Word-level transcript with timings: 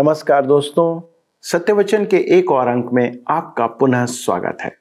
नमस्कार 0.00 0.46
दोस्तों, 0.46 1.16
सत्यवचन 1.42 2.04
के 2.04 2.16
एक 2.16 2.50
और 2.50 2.68
अंक 2.68 2.90
में 2.92 3.18
आपका 3.28 3.66
पुनः 3.66 4.04
स्वागत 4.04 4.58
है। 4.62 4.76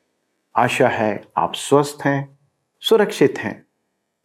आशा 0.56 0.88
है 0.88 1.24
आप 1.38 1.52
स्वस्थ 1.56 2.06
हैं, 2.06 2.40
सुरक्षित 2.80 3.38
हैं। 3.38 3.66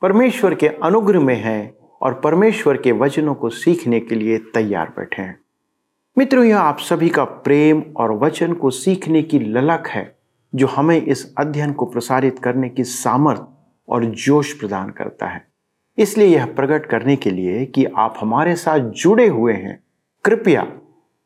परमेश्वर 0.02 0.54
के 0.54 0.68
अनुग्रह 0.68 1.20
में 1.20 1.34
हैं 1.34 1.74
और 2.02 2.14
परमेश्वर 2.14 2.76
के 2.76 2.92
वचनों 2.92 3.34
को 3.34 3.48
सीखने 3.48 4.00
के 4.00 4.14
लिए 4.14 4.38
तैयार 4.38 4.88
बैठे 4.88 5.22
हैं। 5.22 5.40
मित्रों, 6.18 6.44
यह 6.44 6.58
आप 6.58 6.78
सभी 6.78 7.08
का 7.08 7.24
प्रेम 7.24 7.82
और 7.96 8.12
वचन 8.12 8.52
को 8.52 8.70
सीखने 8.70 9.22
की 9.22 9.38
ललक 9.38 9.88
है, 9.88 10.18
जो 10.54 10.66
हमें 10.66 11.02
इस 11.02 11.34
अध्ययन 11.38 11.72
को 11.72 11.86
प्रसारित 11.86 12.38
करने 12.38 12.68
की 12.68 12.84
सामर्थ 12.84 13.42
और 13.88 14.04
जोश 14.04 14.52
प्रदान 14.52 14.90
करता 14.90 15.26
है। 15.26 15.46
इसलिए 15.98 16.28
यह 16.28 16.46
प्रकट 16.46 16.86
करने 16.86 17.16
के 17.16 17.30
लिए 17.30 17.66
कि 17.66 17.84
आप 17.84 18.14
हमारे 18.18 18.56
साथ 18.56 18.78
जुड़े 18.78 19.26
हुए 19.26 19.52
हैं। 19.52 19.84
कृपया 20.24 20.72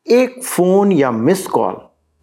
एक 0.07 0.43
फ़ोन 0.45 0.93
या 0.93 1.11
मिस 1.11 1.47
कॉल 1.47 1.75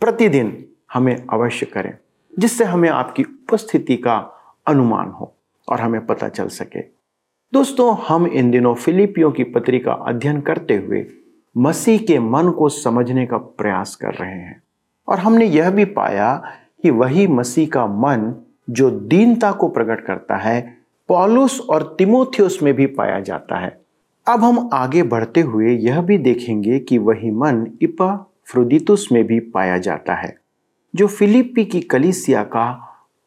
प्रतिदिन 0.02 0.66
हमें 0.94 1.16
अवश्य 1.34 1.66
करें, 1.66 1.98
जिससे 2.40 2.64
हमें 2.64 2.90
आपकी 2.90 3.24
उपस्थिति 3.24 3.98
का 3.98 4.16
अनुमान 4.68 5.08
हो 5.08 5.36
और 5.68 5.82
हमें 5.82 6.06
पता 6.06 6.30
चल 6.30 6.48
सके। 6.48 6.80
दोस्तों, 7.54 7.96
हम 8.08 8.28
इन 8.28 8.52
दिनों 8.52 8.74
फिलिपियों 8.76 9.32
की 9.32 9.44
पत्रिका 9.44 9.94
अध्ययन 9.94 10.42
करते 10.42 10.76
हुए 10.76 11.06
मसीह 11.58 12.00
के 12.00 12.20
मन 12.20 12.50
को 12.50 12.70
समझने 12.70 13.26
का 13.26 13.38
प्रयास 13.38 13.96
कर 13.96 14.14
रहे 14.14 14.32
हैं 14.32 14.64
और 15.08 15.20
हमने 15.20 15.46
यह 15.46 15.72
भी 15.72 15.86
पाया 15.86 16.36
कि 16.84 16.90
वही 16.90 17.28
मसीह 17.28 17.68
का 17.68 17.88
मन 17.88 18.36
जो 18.70 18.90
दीनता 18.92 19.52
को 19.52 19.68
प्रकट 19.68 20.06
करता 20.06 20.38
है, 20.38 20.78
पॉलुस 21.08 21.60
और 21.60 21.96
तिमोथियस 21.98 22.60
में 22.64 22.74
भी 22.74 22.86
पाया 22.86 23.20
जाता 23.20 23.60
है। 23.60 23.83
अब 24.28 24.44
हम 24.44 24.70
आगे 24.74 25.04
बढ़ते 25.04 25.42
हुए 25.42 25.76
यह 25.76 26.02
भी 26.02 26.18
देखेंगे 26.18 26.80
कि 26.80 26.98
वही 26.98 27.32
मन 27.32 27.68
इपा 27.82 28.34
फ्रोदितुस 28.46 29.08
में 29.12 29.24
भी 29.24 29.40
पाया 29.40 29.78
जाता 29.78 30.14
है, 30.14 30.38
जो 30.96 31.08
फिलिपी 31.08 31.66
की 31.66 31.82
कलिसिया 31.82 32.44
का 32.44 32.72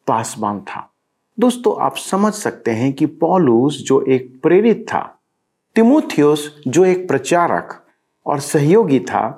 पासबान 0.06 0.60
था। 0.60 0.90
दोस्तों, 1.38 1.82
आप 1.82 1.96
समझ 1.96 2.32
सकते 2.32 2.70
हैं 2.70 2.92
कि 2.92 3.06
पॉलूस 3.06 3.82
जो 3.86 4.02
एक 4.02 4.40
प्रेरित 4.42 4.86
था, 4.88 5.18
तिमोथियस 5.74 6.62
जो 6.68 6.84
एक 6.84 7.08
प्रचारक 7.08 7.86
और 8.26 8.40
सहयोगी 8.40 9.00
था, 9.00 9.28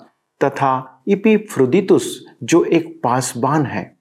तथा 0.45 1.03
इपीफ्रोदितुस 1.09 2.27
जो 2.43 2.65
एक 2.65 3.01
पासबान 3.05 3.67
है, 3.67 3.97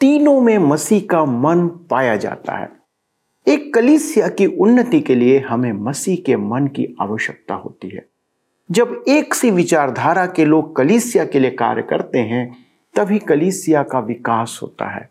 तीनों 0.00 0.40
में 0.40 0.58
मसीह 0.58 1.06
का 1.10 1.24
मन 1.24 1.68
पाया 1.68 2.16
जाता 2.16 2.56
है। 2.56 2.75
एक 3.48 3.74
कलीसिया 3.74 4.28
की 4.28 4.46
उन्नति 4.46 5.00
के 5.00 5.14
लिए 5.14 5.38
हमें 5.38 5.72
मसीह 5.72 6.16
के 6.26 6.36
मन 6.36 6.66
की 6.66 6.96
आवश्यकता 7.00 7.54
होती 7.54 7.88
है। 7.88 8.06
जब 8.70 9.04
एक 9.08 9.34
सी 9.34 9.50
विचारधारा 9.50 10.26
के 10.26 10.44
लोग 10.44 10.76
कलीसिया 10.76 11.24
के 11.24 11.38
लिए 11.38 11.50
कार्य 11.50 11.82
करते 11.82 12.18
हैं, 12.18 12.56
तभी 12.94 13.18
कलीसिया 13.18 13.82
का 13.82 13.98
विकास 13.98 14.60
होता 14.62 14.94
है। 14.94 15.10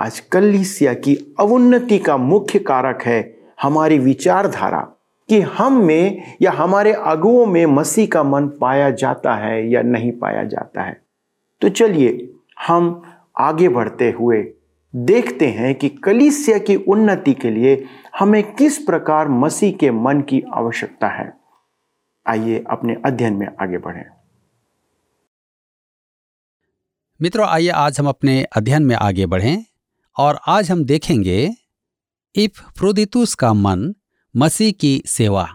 आज 0.00 0.20
कलीसिया 0.20 0.94
की 0.94 1.36
अवुन्नति 1.40 1.98
का 1.98 2.16
मुख्य 2.16 2.58
कारक 2.58 3.02
है 3.02 3.38
हमारी 3.62 3.98
विचारधारा 3.98 4.80
कि 5.28 5.40
हम 5.40 5.84
में 5.84 6.22
या 6.42 6.50
हमारे 6.50 6.92
अगुओं 6.92 7.46
में 7.46 7.66
मसीह 7.66 8.06
का 8.06 8.22
मन 8.22 8.48
पाया 8.48 8.90
जाता 8.90 9.34
है 9.34 9.70
या 9.70 9.82
नहीं 9.82 10.12
पाया 10.12 10.44
जाता 10.44 10.82
है। 10.82 11.02
तो 11.60 11.68
चलिए, 11.68 12.32
हम 12.66 13.02
आगे 13.38 13.68
बढ़ते 13.68 14.10
हुए 14.10 14.52
देखते 14.96 15.46
हैं 15.46 15.74
कि 15.74 15.88
कलीसिया 15.88 16.58
की 16.58 16.76
उन्नति 16.76 17.34
के 17.34 17.50
लिए 17.50 17.84
हमें 18.18 18.54
किस 18.54 18.78
प्रकार 18.78 19.28
मसीह 19.28 19.76
के 19.76 19.90
मन 19.90 20.20
की 20.20 20.42
आवश्यकता 20.54 21.08
है। 21.08 21.32
आइए 22.26 22.64
अपने 22.70 22.96
अध्ययन 23.06 23.34
में 23.34 23.46
आगे 23.62 23.78
बढ़ें। 23.78 24.04
मित्रों, 27.22 27.46
आइए 27.48 27.68
आज 27.68 28.00
हम 28.00 28.08
अपने 28.08 28.44
अध्ययन 28.44 28.82
में 28.82 28.96
आगे 28.96 29.26
बढ़ें 29.26 29.64
और 30.18 30.40
आज 30.46 30.70
हम 30.70 30.84
देखेंगे 30.84 31.50
इफ़ 32.34 32.78
प्रोदितुस 32.78 33.34
का 33.34 33.52
मन 33.52 33.94
मसीह 34.36 34.72
की 34.72 35.02
सेवा। 35.06 35.48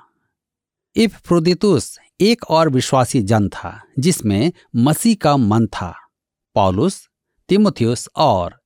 इफ़ 0.96 1.28
प्रोदितुस 1.28 2.00
एक 2.22 2.44
और 2.50 2.70
विश्वासी 2.70 3.22
जन 3.22 3.50
था 3.50 3.82
जिसमें 4.00 4.52
मसीह 4.76 5.16
का 5.22 5.38
मन 5.38 5.68
था, 5.68 5.94
पॉलुस, 6.56 7.10
तिमुथियुस 7.50 8.10
और 8.16 8.63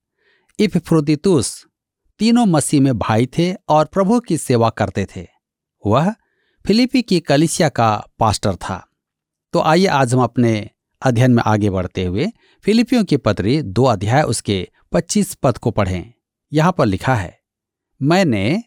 इफ्रोदितुस 0.60 1.66
तीनों 2.18 2.46
मसीह 2.46 2.80
में 2.80 2.98
भाई 2.98 3.26
थे 3.26 3.54
और 3.68 3.84
प्रभु 3.84 4.20
की 4.20 4.38
सेवा 4.38 4.70
करते 4.70 5.06
थे। 5.16 5.26
वह 5.86 6.14
फिलिपी 6.66 7.02
की 7.02 7.20
कलिसिया 7.20 7.68
का 7.68 8.06
पास्टर 8.18 8.54
था। 8.54 8.88
तो 9.52 9.60
आइए 9.60 9.86
आज 9.86 10.14
हम 10.14 10.22
अपने 10.22 10.70
अध्ययन 11.02 11.30
में 11.30 11.42
आगे 11.46 11.70
बढ़ते 11.70 12.04
हुए 12.04 12.26
फिलिपियों 12.64 13.04
की 13.04 13.16
पत्री 13.16 13.62
दो 13.62 13.84
अध्याय 13.84 14.22
उसके 14.22 14.68
25 14.92 15.34
पद 15.34 15.58
को 15.58 15.70
पढ़ें। 15.70 16.12
यहाँ 16.52 16.72
पर 16.72 16.86
लिखा 16.86 17.14
है, 17.14 17.38
मैंने 18.02 18.62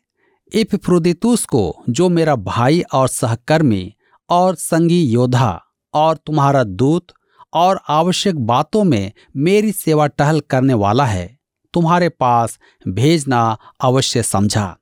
इफ्रोदितुस 0.53 1.45
को, 1.45 1.83
जो 1.89 2.09
मेरा 2.09 2.35
भाई 2.35 2.81
और 2.93 3.07
सहकर्मी 3.07 3.93
और 4.29 4.55
संगी 4.55 5.03
योद्धा 5.03 5.61
और 5.93 6.17
तुम्हारा 6.17 6.63
दूत 6.63 7.07
और 7.53 7.81
आवश्यक 7.89 8.35
बातों 8.35 8.83
में 8.83 9.11
मेरी 9.35 9.71
सेवा 9.71 10.07
टहल 10.07 10.39
करने 10.39 10.73
वाला 10.73 11.05
है 11.05 11.40
तुम्हारे 11.73 12.09
पास 12.09 12.57
भेजना 12.87 13.57
अवश्य 13.81 14.23
समझा। 14.23 14.77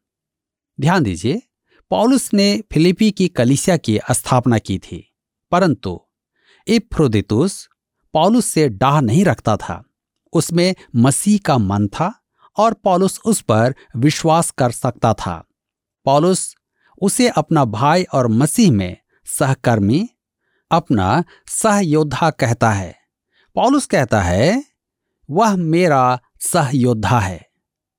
ध्यान 0.79 1.03
दीजिए, 1.03 1.41
पॉलुस 1.91 2.33
ने 2.33 2.61
फिलिपी 2.71 3.11
की 3.11 3.27
कलिसिया 3.27 3.77
की 3.77 3.99
स्थापना 4.11 4.57
की 4.57 4.77
थी, 4.79 5.03
परंतु 5.51 5.99
इफ्रोदितुस 6.67 7.67
पॉलुस 8.13 8.45
से 8.45 8.67
डाह 8.69 8.99
नहीं 9.01 9.25
रखता 9.25 9.57
था। 9.57 9.83
उसमें 10.33 10.75
मसीह 10.95 11.39
का 11.45 11.57
मन 11.57 11.87
था 11.87 12.13
और 12.57 12.73
पॉलुस 12.73 13.19
उस 13.25 13.41
पर 13.41 13.73
विश्वास 13.95 14.51
कर 14.51 14.71
सकता 14.71 15.13
था। 15.13 15.43
पॉलुस 16.05 16.55
उसे 17.01 17.27
अपना 17.29 17.65
भाई 17.65 18.03
और 18.03 18.27
मसीह 18.27 18.71
में 18.71 18.97
सहकर्मी, 19.27 20.07
अपना 20.71 21.23
सहयोद्धा 21.47 22.29
कहता 22.29 22.71
है। 22.71 22.95
पॉलुस 23.55 23.85
कहता 23.85 24.21
है 24.21 24.63
वह 25.31 25.55
मेरा 25.55 26.19
सहयोद्धा 26.39 27.19
है। 27.19 27.49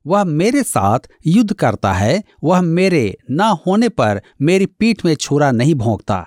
वह 0.06 0.24
मेरे 0.24 0.62
साथ 0.62 0.98
युद्ध 1.26 1.52
करता 1.52 1.92
है। 1.92 2.24
वह 2.44 2.60
मेरे 2.60 3.16
न 3.30 3.40
होने 3.40 3.88
पर 3.88 4.22
मेरी 4.42 4.66
पीठ 4.66 5.04
में 5.04 5.14
छुरा 5.14 5.50
नहीं 5.50 5.74
भोंकता। 5.74 6.26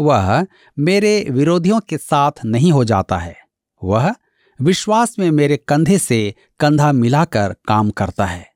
वह 0.00 0.46
मेरे 0.78 1.26
विरोधियों 1.30 1.80
के 1.80 1.98
साथ 1.98 2.32
नहीं 2.44 2.72
हो 2.72 2.84
जाता 2.84 3.18
है। 3.18 3.36
वह 3.84 4.14
विश्वास 4.60 5.18
में 5.18 5.30
मेरे 5.30 5.56
कंधे 5.56 5.98
से 5.98 6.34
कंधा 6.60 6.92
मिलाकर 6.92 7.56
काम 7.68 7.90
करता 7.90 8.26
है। 8.26 8.52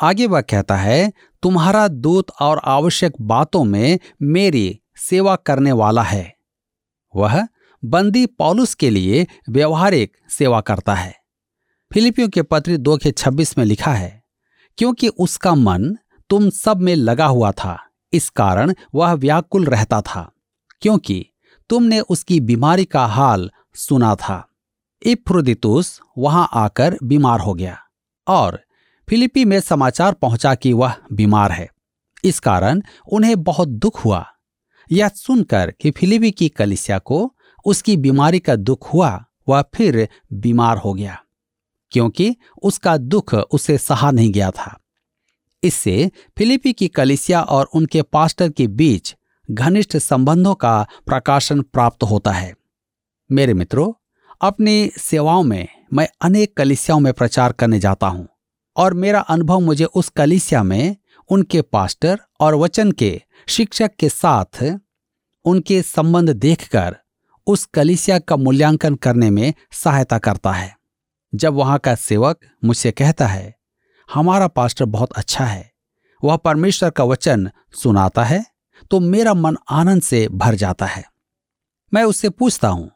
आगे 0.00 0.26
वह 0.26 0.40
कहता 0.40 0.76
है, 0.76 1.12
तुम्हारा 1.42 1.88
दूत 1.88 2.26
और 2.40 2.60
आवश्यक 2.64 3.12
बातों 3.20 3.64
में 3.64 3.98
मेरी 4.22 4.80
सेवा 4.96 5.36
करने 5.36 5.72
वाला 5.72 6.02
है। 6.02 6.36
वह 7.16 7.46
बंदी 7.82 8.24
पॉलुस 8.26 8.74
के 8.74 8.90
लिए 8.90 9.26
व्यवहारिक 9.48 10.16
सेवा 10.30 10.60
करता 10.60 10.94
है। 10.94 11.14
फिलिपियों 11.90 12.28
के 12.28 12.42
पत्र 12.42 12.76
दो 12.76 12.96
के 12.96 13.10
छब्बीस 13.10 13.56
में 13.58 13.64
लिखा 13.64 13.92
है, 13.92 14.22
क्योंकि 14.78 15.08
उसका 15.08 15.54
मन 15.54 15.96
तुम 16.30 16.50
सब 16.50 16.80
में 16.80 16.94
लगा 16.96 17.26
हुआ 17.26 17.52
था, 17.52 17.78
इस 18.12 18.28
कारण 18.30 18.74
वह 18.94 19.12
व्याकुल 19.12 19.64
रहता 19.64 20.00
था, 20.00 20.30
क्योंकि 20.82 21.26
तुमने 21.70 22.00
उसकी 22.00 22.40
बीमारी 22.40 22.84
का 22.84 23.06
हाल 23.06 23.50
सुना 23.74 24.14
था। 24.14 24.46
इफ्रोदितुस 25.02 26.00
वहाँ 26.18 26.48
आकर 26.52 26.96
बीमार 27.02 27.40
हो 27.40 27.54
गया 27.54 27.78
और 28.26 28.60
फिलिपी 29.08 29.44
में 29.44 29.60
समाचार 29.60 30.12
पहुँचा 30.12 30.54
कि 30.54 30.72
वह 30.72 30.94
बीमार 31.12 31.52
है। 31.52 31.68
इस 32.24 32.40
कारण 32.40 32.82
उन्हें 33.12 33.42
बहुत 33.42 33.68
दुख 33.68 34.04
हुआ। 34.04 34.26
यह 34.90 35.08
सुनकर 35.08 35.72
कि 35.80 35.90
फिलिपी 35.90 36.30
की 36.30 36.48
कलिसिया 36.48 36.98
को 36.98 37.34
उसकी 37.64 37.96
बीमारी 37.96 38.38
का 38.40 38.56
दुख 38.56 38.92
हुआ, 38.92 39.24
वह 39.48 39.62
फिर 39.74 40.08
बीमार 40.32 40.78
हो 40.78 40.92
गया, 40.94 41.18
क्योंकि 41.92 42.34
उसका 42.62 42.96
दुख 42.96 43.34
उसे 43.34 43.78
सहा 43.78 44.10
नहीं 44.10 44.32
गया 44.32 44.50
था। 44.50 44.76
इससे 45.62 46.10
फिलिपी 46.38 46.72
की 46.72 46.88
कलिसिया 46.88 47.42
और 47.42 47.68
उनके 47.74 48.02
पास्टर 48.02 48.50
के 48.50 48.66
बीच 48.68 49.14
घनिष्ठ 49.48 49.96
संबंधों 49.96 50.54
का 50.54 50.86
प्रकाशन 51.06 51.62
प्राप्त 51.62 52.02
होता 52.02 52.32
है। 52.32 52.54
मेरे 53.30 53.54
मित्रों, 53.54 53.92
अपनी 54.40 54.90
सेवाओं 54.98 55.42
में 55.42 55.68
मैं 55.92 56.08
अनेक 56.22 56.56
कलिसियाओं 56.56 57.00
में 57.00 57.12
प्रचार 57.12 57.52
करने 57.52 57.80
जाता 57.80 58.06
हूँ, 58.06 58.28
और 58.76 58.94
मेरा 58.94 59.20
अनुभव 59.20 59.60
मुझे 59.60 59.84
उस 59.84 60.08
कलिसिया 60.08 60.62
में 60.62 60.96
उनके 61.30 61.62
पास्टर 61.62 62.20
और 62.40 62.54
वचन 62.54 62.92
के 62.92 63.20
शिक्षक 63.48 63.90
के 63.98 64.08
साथ 64.08 64.62
उनके 65.44 65.80
संबंध 65.82 66.30
देखकर 66.30 66.96
उस 67.46 67.64
कलिसिया 67.74 68.18
का 68.18 68.36
मूल्यांकन 68.36 68.94
करने 68.96 69.30
में 69.30 69.52
सहायता 69.74 70.18
करता 70.18 70.52
है। 70.52 70.74
जब 71.32 71.54
वहाँ 71.54 71.78
का 71.78 71.94
सेवक 71.94 72.40
मुझसे 72.64 72.90
कहता 72.92 73.26
है, 73.26 73.54
हमारा 74.08 74.48
पास्टर 74.48 74.84
बहुत 74.86 75.12
अच्छा 75.12 75.44
है, 75.44 75.70
वह 76.22 76.36
परमेश्वर 76.36 76.90
का 76.90 77.04
वचन 77.04 77.50
सुनाता 77.74 78.24
है 78.24 78.44
तो 78.90 79.00
मेरा 79.00 79.34
मन 79.34 79.56
आनंद 79.70 80.02
से 80.02 80.26
भर 80.30 80.54
जाता 80.54 80.86
है। 80.86 81.04
मैं 81.92 82.02
उससे 82.04 82.28
पूछता 82.30 82.68
हूँ, 82.68 82.90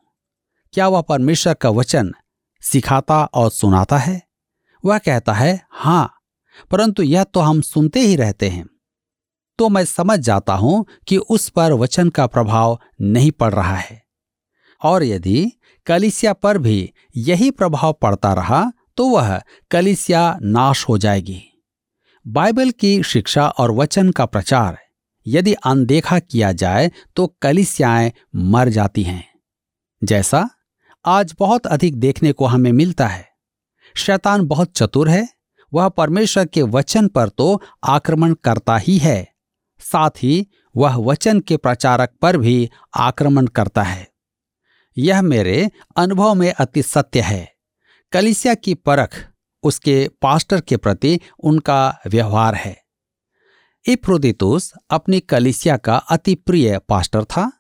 क्या 0.75 0.89
वह 0.89 1.01
परमेश्वर 1.01 1.55
का 1.55 1.71
वचन 1.71 2.13
सिखाता 2.63 3.25
और 3.25 3.51
सुनाता 3.51 3.99
है? 3.99 4.21
वह 4.85 4.99
कहता 4.99 5.33
है, 5.33 5.61
हाँ, 5.71 6.15
परंतु 6.71 7.03
यह 7.03 7.25
तो 7.25 7.41
हम 7.41 7.61
सुनते 7.63 8.01
ही 8.01 8.17
रहते 8.17 8.49
हैं। 8.49 8.67
तो 9.59 9.69
मैं 9.69 9.85
समझ 9.85 10.19
जाता 10.21 10.55
हूँ 10.55 10.85
कि 11.09 11.17
उस 11.19 11.49
पर 11.49 11.73
वचन 11.73 12.09
का 12.09 12.27
प्रभाव 12.27 12.79
नहीं 13.03 13.31
पड़ 13.31 13.53
रहा 13.55 13.77
है। 13.77 14.03
और 14.85 15.05
यदि 15.05 15.51
कलिसिया 15.87 16.33
पर 16.33 16.59
भी 16.59 16.93
यही 17.17 17.51
प्रभाव 17.51 17.93
पड़ता 17.93 18.33
रहा 18.35 18.65
तो 18.97 19.09
वह 19.09 19.41
कलिसिया 19.71 20.39
नाश 20.43 20.85
हो 20.89 20.99
जाएगी। 20.99 21.43
बाइबल 22.27 22.71
की 22.71 23.03
शिक्षा 23.03 23.49
और 23.49 23.71
वचन 23.71 24.11
का 24.11 24.27
प्रचार, 24.27 24.79
यदि 25.27 25.53
अनदेखा 25.65 26.19
किया 26.19 26.53
जाए 26.53 26.91
तो 27.17 27.27
कलिसियाएँ 27.43 28.13
मर 28.35 28.69
जाती 28.69 29.03
हैं। 29.03 29.25
जैसा 30.03 30.49
आज 31.05 31.35
बहुत 31.39 31.67
अधिक 31.67 31.97
देखने 31.97 32.33
को 32.33 32.47
हमें 32.47 32.73
मिलता 32.73 33.07
है। 33.07 33.29
शैतान 33.97 34.47
बहुत 34.47 34.73
चतुर 34.73 35.09
है, 35.09 35.29
वह 35.73 35.89
परमेश्वर 35.89 36.47
के 36.47 36.63
वचन 36.63 37.09
पर 37.09 37.29
तो 37.29 37.61
आक्रमण 37.85 38.35
करता 38.35 38.77
ही 38.77 38.97
है, 38.99 39.27
साथ 39.81 40.23
ही 40.23 40.47
वह 40.75 40.97
वचन 41.03 41.41
के 41.41 41.57
प्रचारक 41.57 42.15
पर 42.23 42.37
भी 42.37 42.71
आक्रमण 42.97 43.47
करता 43.47 43.83
है। 43.83 44.14
यह 44.97 45.23
मेरे 45.23 45.71
अनुभव 45.97 46.35
में 46.35 46.53
अति 46.53 46.83
सत्य 46.83 47.21
है। 47.21 47.53
कलिसिया 48.13 48.55
की 48.55 48.75
परख 48.75 49.29
उसके 49.63 50.09
पास्टर 50.23 50.61
के 50.61 50.77
प्रति 50.77 51.21
उनका 51.39 52.01
व्यवहार 52.07 52.55
है। 52.55 52.77
इफ्रोदितुस 53.89 54.73
अपनी 54.91 55.21
कलिसिया 55.21 55.77
का 55.77 55.97
अति 55.97 56.35
प्रिय 56.35 56.79
पास्टर 56.79 57.25
था। 57.25 57.51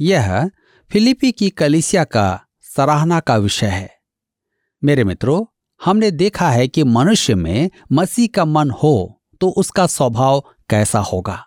यह 0.00 0.50
फिलिपी 0.90 1.32
की 1.32 1.50
कलिसिया 1.50 2.04
का 2.04 2.40
सराहना 2.76 3.20
का 3.20 3.36
विषय 3.36 3.66
है। 3.66 3.90
मेरे 4.84 5.04
मित्रों, 5.04 5.44
हमने 5.84 6.10
देखा 6.10 6.50
है 6.50 6.68
कि 6.68 6.84
मनुष्य 6.84 7.34
में 7.34 7.70
मसीह 7.92 8.28
का 8.34 8.44
मन 8.44 8.70
हो 8.70 9.22
तो 9.40 9.48
उसका 9.48 9.86
स्वभाव 9.86 10.44
कैसा 10.70 10.98
होगा। 10.98 11.44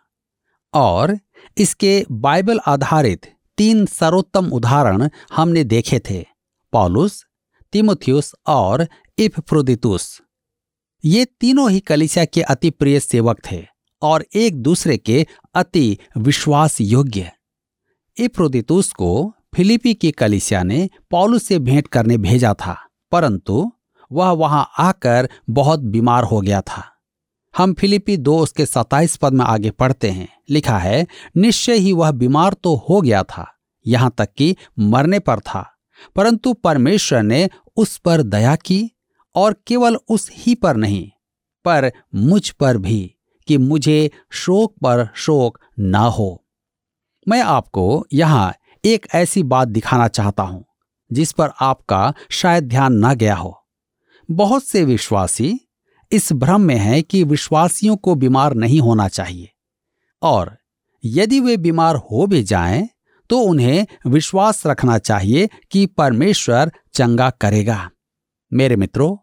और 0.73 1.17
इसके 1.57 2.05
बाइबल 2.11 2.59
आधारित 2.67 3.33
तीन 3.57 3.85
सर्वोत्तम 3.85 4.49
उदाहरण 4.49 5.07
हमने 5.33 5.63
देखे 5.63 5.99
थे, 5.99 6.25
पॉलुस, 6.73 7.23
तिमोथियस 7.73 8.33
और 8.47 8.87
इफप्रोदितुस। 9.17 10.21
ये 11.03 11.25
तीनों 11.39 11.69
ही 11.71 11.79
कलिसिया 11.79 12.25
के 12.25 12.41
अति 12.43 12.69
प्रिय 12.69 12.99
सेवक 12.99 13.41
थे 13.51 13.63
और 14.01 14.25
एक 14.35 14.61
दूसरे 14.61 14.97
के 14.97 15.25
अति 15.55 15.97
विश्वास 16.17 16.79
योग्य 16.81 17.31
इफ्रोदितुस 18.17 18.91
को 18.91 19.33
फिलिपी 19.55 19.93
की 19.93 20.11
कलिसिया 20.11 20.63
ने 20.63 20.89
पॉलुस 21.11 21.43
से 21.43 21.59
भेंट 21.59 21.87
करने 21.87 22.17
भेजा 22.17 22.53
था, 22.53 22.75
परंतु 23.11 23.71
वह 24.11 24.29
वहाँ 24.31 24.67
आकर 24.79 25.29
बहुत 25.49 25.79
बीमार 25.79 26.23
हो 26.23 26.41
गया 26.41 26.61
था। 26.61 26.83
हम 27.55 27.73
फिलिपी 27.73 28.15
दो 28.17 28.37
उसके 28.39 28.65
सताइस 28.65 29.15
पद 29.15 29.33
में 29.33 29.45
आगे 29.45 29.71
पढ़ते 29.71 30.09
हैं। 30.09 30.27
लिखा 30.49 30.77
है, 30.77 31.05
निश्चय 31.37 31.73
ही 31.73 31.91
वह 31.93 32.11
बीमार 32.11 32.53
तो 32.53 32.75
हो 32.89 33.01
गया 33.01 33.23
था, 33.23 33.45
यहाँ 33.85 34.13
तक 34.17 34.33
कि 34.37 34.55
मरने 34.79 35.19
पर 35.19 35.39
था। 35.39 35.65
परंतु 36.15 36.53
परमेश्वर 36.53 37.23
ने 37.23 37.49
उस 37.77 37.97
पर 37.97 38.21
दया 38.23 38.55
की 38.55 38.89
और 39.35 39.55
केवल 39.67 39.97
उस 40.09 40.29
ही 40.33 40.55
पर 40.55 40.75
नहीं, 40.75 41.09
पर 41.65 41.91
मुझ 42.15 42.49
पर 42.49 42.77
भी, 42.77 43.15
कि 43.47 43.57
मुझे 43.57 44.09
शोक 44.31 44.73
पर 44.83 45.07
शोक 45.15 45.59
ना 45.79 45.99
हो। 45.99 46.43
मैं 47.27 47.41
आपको 47.41 48.05
यहाँ 48.13 48.53
एक 48.83 49.07
ऐसी 49.15 49.43
बात 49.43 49.67
दिखाना 49.67 50.07
चाहता 50.07 50.43
हूँ, 50.43 50.63
जिस 51.11 51.31
पर 51.31 51.49
आपका 51.61 52.13
शायद 52.31 52.63
ध्यान 52.63 52.93
ना 52.93 53.13
गया 53.13 53.35
हो। 53.35 53.57
बहुत 54.29 54.63
से 54.63 54.83
विश्वासी 54.83 55.59
इस 56.11 56.33
भ्रम 56.33 56.61
में 56.61 56.75
हैं 56.75 57.03
कि 57.03 57.23
विश्वासियों 57.23 57.95
को 57.95 58.15
बीमार 58.15 58.53
नहीं 58.53 58.79
होना 58.81 59.07
चाहिए। 59.07 59.49
और 60.21 60.57
यदि 61.05 61.39
वे 61.39 61.57
बीमार 61.57 61.95
हो 61.95 62.27
भी 62.27 62.43
जाएँ 62.43 62.89
तो 63.29 63.39
उन्हें 63.39 63.87
विश्वास 64.07 64.65
रखना 64.67 64.97
चाहिए 64.97 65.49
कि 65.71 65.85
परमेश्वर 65.85 66.71
चंगा 66.93 67.29
करेगा। 67.29 67.89
मेरे 68.53 68.75
मित्रों, 68.75 69.17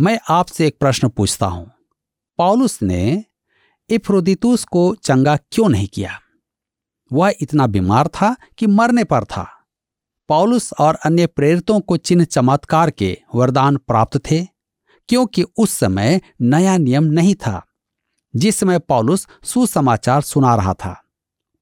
मैं 0.00 0.18
आपसे 0.28 0.66
एक 0.66 0.78
प्रश्न 0.80 1.08
पूछता 1.08 1.46
हूँ। 1.46 1.70
पॉलुस 2.38 2.82
ने 2.82 3.24
इफ्रोदितुस 3.90 4.64
को 4.64 4.94
चंगा 4.94 5.36
क्यों 5.36 5.68
नहीं 5.68 5.88
किया? 5.88 6.20
वह 7.12 7.32
इतना 7.40 7.66
बीमार 7.66 8.08
था 8.08 8.36
कि 8.58 8.66
मरने 8.66 9.04
पर 9.04 9.24
था। 9.24 9.66
पॉलुस 10.28 10.72
और 10.72 10.94
अन्य 10.94 11.26
प्रेरितों 11.26 11.80
को 11.80 11.96
चिन्ह 11.96 12.24
चमत्कार 12.24 12.90
के 12.90 13.18
वरदान 13.34 13.76
प्राप्त 13.76 14.30
थे। 14.30 14.57
क्योंकि 15.08 15.42
उस 15.42 15.70
समय 15.70 16.20
नया 16.40 16.76
नियम 16.76 17.04
नहीं 17.04 17.34
था, 17.34 17.66
जिस 18.36 18.56
समय 18.56 18.78
पॉलुस 18.78 19.28
सुसमाचार 19.44 20.22
सुना 20.22 20.54
रहा 20.56 20.74
था। 20.74 21.04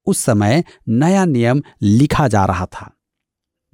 उस 0.07 0.19
समय 0.19 0.65
नया 0.89 1.25
नियम 1.25 1.63
लिखा 1.83 2.29
जा 2.29 2.45
रहा 2.45 2.67
था। 2.67 2.93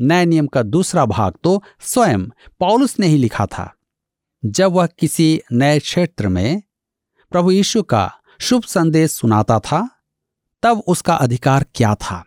नए 0.01 0.25
नियम 0.25 0.47
का 0.47 0.63
दूसरा 0.63 1.05
भाग 1.05 1.35
तो 1.45 1.63
स्वयं 1.81 2.29
पॉलुस 2.59 3.01
ने 3.01 3.07
ही 3.07 3.17
लिखा 3.17 3.47
था। 3.47 3.75
जब 4.45 4.73
वह 4.73 4.87
किसी 4.87 5.41
नए 5.53 5.79
क्षेत्र 5.79 6.29
में 6.29 6.63
प्रभु 7.31 7.51
यीशु 7.51 7.83
का 7.83 8.13
शुभ 8.41 8.63
संदेश 8.63 9.11
सुनाता 9.11 9.59
था, 9.59 9.89
तब 10.63 10.83
उसका 10.87 11.15
अधिकार 11.15 11.67
क्या 11.75 11.95
था? 11.95 12.25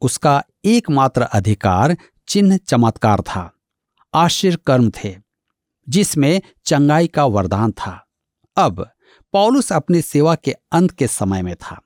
उसका 0.00 0.44
एकमात्र 0.64 1.22
अधिकार 1.22 1.96
चिन्ह 2.28 2.56
चमत्कार 2.56 3.20
था। 3.20 3.52
आश्चर्य 4.14 4.58
कर्म 4.66 4.90
थे। 4.90 5.25
जिसमें 5.88 6.40
चंगाई 6.64 7.06
का 7.06 7.24
वरदान 7.24 7.72
था। 7.72 8.02
अब 8.56 8.86
पौलुस 9.34 9.72
अपनी 9.72 10.02
सेवा 10.02 10.34
के 10.34 10.54
अंत 10.72 10.90
के 10.90 11.06
समय 11.06 11.42
में 11.42 11.54
था। 11.56 11.80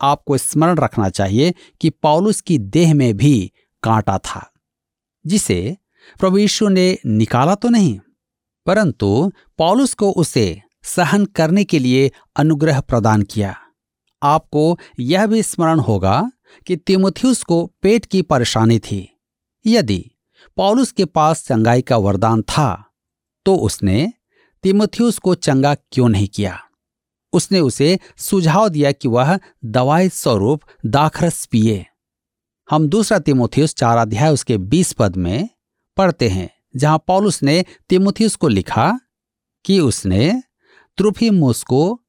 आपको 0.00 0.36
स्मरण 0.38 0.78
रखना 0.78 1.08
चाहिए 1.08 1.54
कि 1.80 1.90
पौलुस 1.90 2.40
की 2.40 2.58
देह 2.58 2.94
में 2.94 3.16
भी 3.16 3.52
कांटा 3.82 4.18
था, 4.18 4.50
जिसे 5.24 5.76
प्रभु 6.20 6.38
यीशु 6.38 6.68
ने 6.68 6.98
निकाला 7.06 7.54
तो 7.54 7.68
नहीं, 7.68 7.98
परंतु 8.66 9.32
पौलुस 9.58 9.94
को 9.94 10.10
उसे 10.10 10.62
सहन 10.84 11.24
करने 11.26 11.64
के 11.64 11.78
लिए 11.78 12.10
अनुग्रह 12.36 12.80
प्रदान 12.80 13.22
किया। 13.22 13.54
आपको 14.22 14.78
यह 15.00 15.26
भी 15.26 15.42
स्मरण 15.42 15.78
होगा 15.78 16.30
कि 16.66 16.76
तिमुथियुस 16.76 17.42
को 17.42 17.64
पेट 17.82 18.04
की 18.04 18.22
परेशानी 18.22 18.78
थी। 18.78 19.08
यदि 19.64 20.04
पौलुस 20.56 20.92
के 20.92 21.04
पास 21.04 21.44
चंगाई 21.46 21.82
का 21.82 21.96
वरदान 21.96 22.42
था 22.42 22.85
तो 23.46 23.54
उसने 23.56 24.12
तिमुथियुस 24.62 25.18
को 25.18 25.34
चंगा 25.34 25.74
क्यों 25.74 26.08
नहीं 26.08 26.28
किया? 26.28 26.58
उसने 27.32 27.60
उसे 27.60 27.98
सुझाव 28.16 28.68
दिया 28.68 28.92
कि 28.92 29.08
वह 29.08 29.38
दवाई 29.64 30.08
स्वरूप 30.08 30.62
दाखरस 30.86 31.46
पिए। 31.46 31.86
हम 32.70 32.88
दूसरा 32.88 33.18
तिमोथियस 33.18 33.74
चार 33.74 33.98
अध्याय 33.98 34.32
उसके 34.32 34.58
बीस 34.58 34.92
पद 34.92 35.16
में 35.16 35.48
पढ़ते 35.96 36.28
हैं, 36.28 36.50
जहाँ 36.76 37.04
पॉलुस 37.06 37.42
ने 37.42 37.64
तिमोथियस 37.88 38.36
को 38.36 38.48
लिखा 38.48 39.00
कि 39.64 39.80
उसने 39.80 40.42
त्रुफिमुस 40.96 41.62
को 41.62 42.02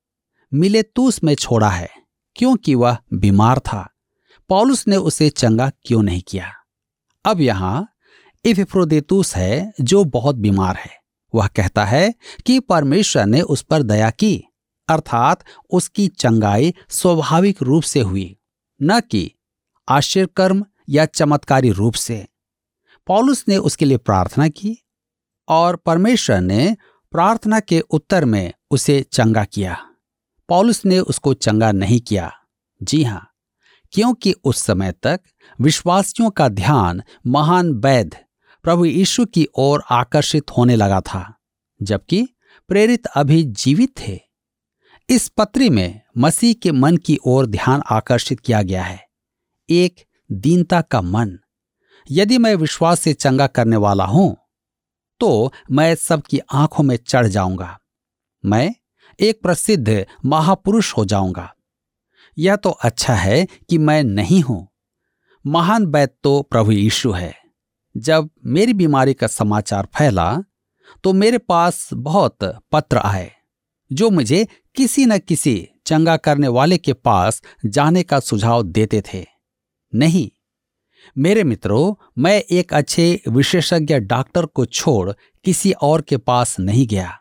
मिलेतूस 0.54 1.24
में 1.24 1.36
छोड़ा 1.36 1.70
है, 1.70 1.90
क्योंकि 2.36 2.76
वह 2.76 2.98
बीमार 3.14 3.60
था। 3.60 3.90
पॉलुस 4.50 4.88
ने 4.88 4.98
उसे 4.98 5.30
चंगा 5.30 5.70
क्यों 5.70 6.04
नहीं 6.04 6.22
किया? 6.22 6.52
अब 7.26 7.42
यहाँ 7.42 7.88
इफिफ्रोदेतूस 8.46 9.36
है 9.36 9.74
जो 9.82 10.04
बहुत 10.04 10.36
बीमार 10.36 10.76
है। 10.76 10.97
वह 11.36 11.48
कहता 11.48 11.86
है 11.86 12.14
कि 12.46 12.60
परमेश्वर 12.60 13.26
ने 13.26 13.42
उस 13.42 13.62
पर 13.62 13.84
दया 13.84 14.10
की, 14.10 14.44
अर्थात 14.90 15.44
उसकी 15.70 16.08
चंगाई 16.08 16.74
स्वाभाविक 16.90 17.62
रूप 17.62 17.84
से 17.84 18.02
हुई, 18.02 18.38
न 18.82 19.00
कि 19.00 19.32
आश्चर्यकर्म 19.90 20.66
या 20.90 21.06
चमत्कारी 21.06 21.72
रूप 21.72 21.94
से। 21.94 22.28
पॉलुस 23.08 23.46
ने 23.48 23.58
उसके 23.58 23.86
लिए 23.86 23.98
प्रार्थना 23.98 24.48
की 24.48 24.78
और 25.48 25.76
परमेश्वर 25.76 26.42
ने 26.42 26.76
प्रार्थना 27.12 27.60
के 27.60 27.80
उत्तर 27.80 28.26
में 28.26 28.54
उसे 28.72 29.02
चंगा 29.12 29.44
किया। 29.44 29.78
पॉलुस 30.50 30.86
ने 30.86 31.00
उसको 31.00 31.34
चंगा 31.34 31.72
नहीं 31.72 32.00
किया। 32.02 32.32
जी 32.84 33.04
हाँ, 33.04 33.32
क्योंकि 33.92 34.34
उस 34.44 34.64
समय 34.64 34.92
तक 34.92 35.20
विश्वासियों 35.62 36.30
का 36.30 36.48
ध्यान 36.48 37.02
महान 37.28 37.72
वैध 37.74 38.16
प्रभु 38.68 38.86
यीशु 38.86 39.26
की 39.26 39.48
ओर 39.56 39.84
आकर्षित 39.92 40.52
होने 40.52 40.76
लगा 40.76 41.00
था, 41.02 41.22
जबकि 41.82 42.28
प्रेरित 42.70 43.06
अभी 43.06 43.44
जीवित 43.44 43.94
थे। 44.00 44.20
इस 45.10 45.28
पत्री 45.28 45.70
में 45.70 46.02
मसीह 46.18 46.54
के 46.54 46.72
मन 46.72 46.98
की 46.98 47.18
ओर 47.26 47.46
ध्यान 47.46 47.84
आकर्षित 47.92 48.40
किया 48.40 48.62
गया 48.62 48.84
है। 48.84 49.00
एक 49.70 50.04
दीनता 50.32 50.82
का 50.82 51.02
मन। 51.02 51.32
यदि 52.12 52.38
मैं 52.38 52.54
विश्वास 52.56 53.02
से 53.02 53.14
चंगा 53.14 53.48
करने 53.48 53.78
वाला 53.78 54.06
हूँ 54.06 54.36
तो 55.22 55.54
मैं 55.72 55.96
सबकी 55.96 56.40
आँखों 56.54 56.84
में 56.84 56.96
चढ़ 56.98 57.28
जाऊँगा। 57.28 57.80
मैं 58.46 58.76
एक 59.20 59.42
प्रसिद्ध 59.42 60.06
महापुरुष 60.26 60.94
हो 60.98 61.06
जाऊँगा। 61.06 61.54
यह 62.38 62.56
तो 62.56 62.70
अच्छा 62.70 63.16
है 63.16 63.46
कि 63.70 63.78
मैं 63.78 64.04
नहीं 64.04 64.42
हूँ। 64.42 64.68
महान 65.46 65.86
वैद्य 65.86 66.16
तो 66.24 66.42
प्रभु 66.42 66.72
यीशु 66.72 67.12
है। 67.12 67.47
जब 67.98 68.30
मेरी 68.46 68.74
बीमारी 68.74 69.14
का 69.14 69.28
समाचार 69.28 69.88
फैला 69.96 70.44
तो 71.04 71.14
मेरे 71.14 71.38
पास 71.38 71.90
बहुत 71.94 72.44
पत्र 72.72 72.98
आए, 72.98 73.32
जो 73.92 74.10
मुझे 74.10 74.48
किसी 74.76 75.06
न 75.06 75.18
किसी 75.18 75.68
चंगा 75.86 76.16
करने 76.18 76.48
वाले 76.48 76.78
के 76.78 76.94
पास 76.94 77.42
जाने 77.66 78.04
का 78.04 78.20
सुझाव 78.20 78.64
देते 78.64 79.02
थे। 79.04 79.26
नहीं, 79.94 80.30
मेरे 81.16 81.44
मित्रों, 81.44 81.94
मैं 82.18 82.42
एक 82.42 82.74
अच्छे 82.74 83.22
विशेषज्ञ 83.28 84.00
डॉक्टर 84.00 84.46
को 84.46 84.66
छोड़ 84.66 85.12
किसी 85.46 85.72
और 85.72 86.02
के 86.02 86.18
पास 86.18 86.60
नहीं 86.60 86.88
गया। 86.88 87.18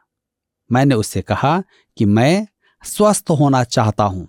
मैंने 0.70 0.94
उससे 0.94 1.22
कहा 1.22 1.60
कि 1.96 2.04
मैं 2.04 2.46
स्वस्थ 2.84 3.30
होना 3.30 3.62
चाहता 3.64 4.04
हूँ। 4.04 4.28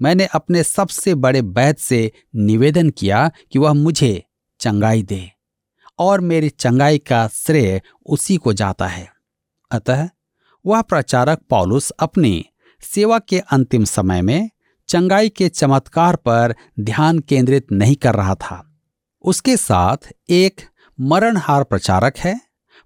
मैंने 0.00 0.26
अपने 0.26 0.62
सबसे 0.62 1.14
बड़े 1.14 1.40
वैद्य 1.40 1.82
से 1.82 2.10
निवेदन 2.36 2.90
किया 2.90 3.30
कि 3.52 3.58
वह 3.58 3.72
मुझे 3.72 4.22
चंगाई 4.60 5.02
दे। 5.02 5.30
और 5.98 6.20
मेरी 6.20 6.48
चंगाई 6.48 6.98
का 6.98 7.26
श्रेय 7.28 7.80
उसी 8.06 8.36
को 8.36 8.52
जाता 8.52 8.86
है। 8.86 9.08
अतः 9.70 10.08
वह 10.64 10.82
प्रचारक 10.82 11.40
पॉलुस 11.50 11.90
अपनी 11.90 12.44
सेवा 12.82 13.18
के 13.18 13.38
अंतिम 13.38 13.84
समय 13.84 14.22
में 14.22 14.50
चंगाई 14.88 15.28
के 15.28 15.48
चमत्कार 15.48 16.16
पर 16.16 16.54
ध्यान 16.80 17.18
केंद्रित 17.18 17.72
नहीं 17.72 17.96
कर 17.96 18.14
रहा 18.14 18.34
था। 18.34 18.64
उसके 19.24 19.56
साथ 19.56 20.12
एक 20.30 20.60
मरणहार 20.98 21.64
प्रचारक 21.64 22.18
है, 22.18 22.40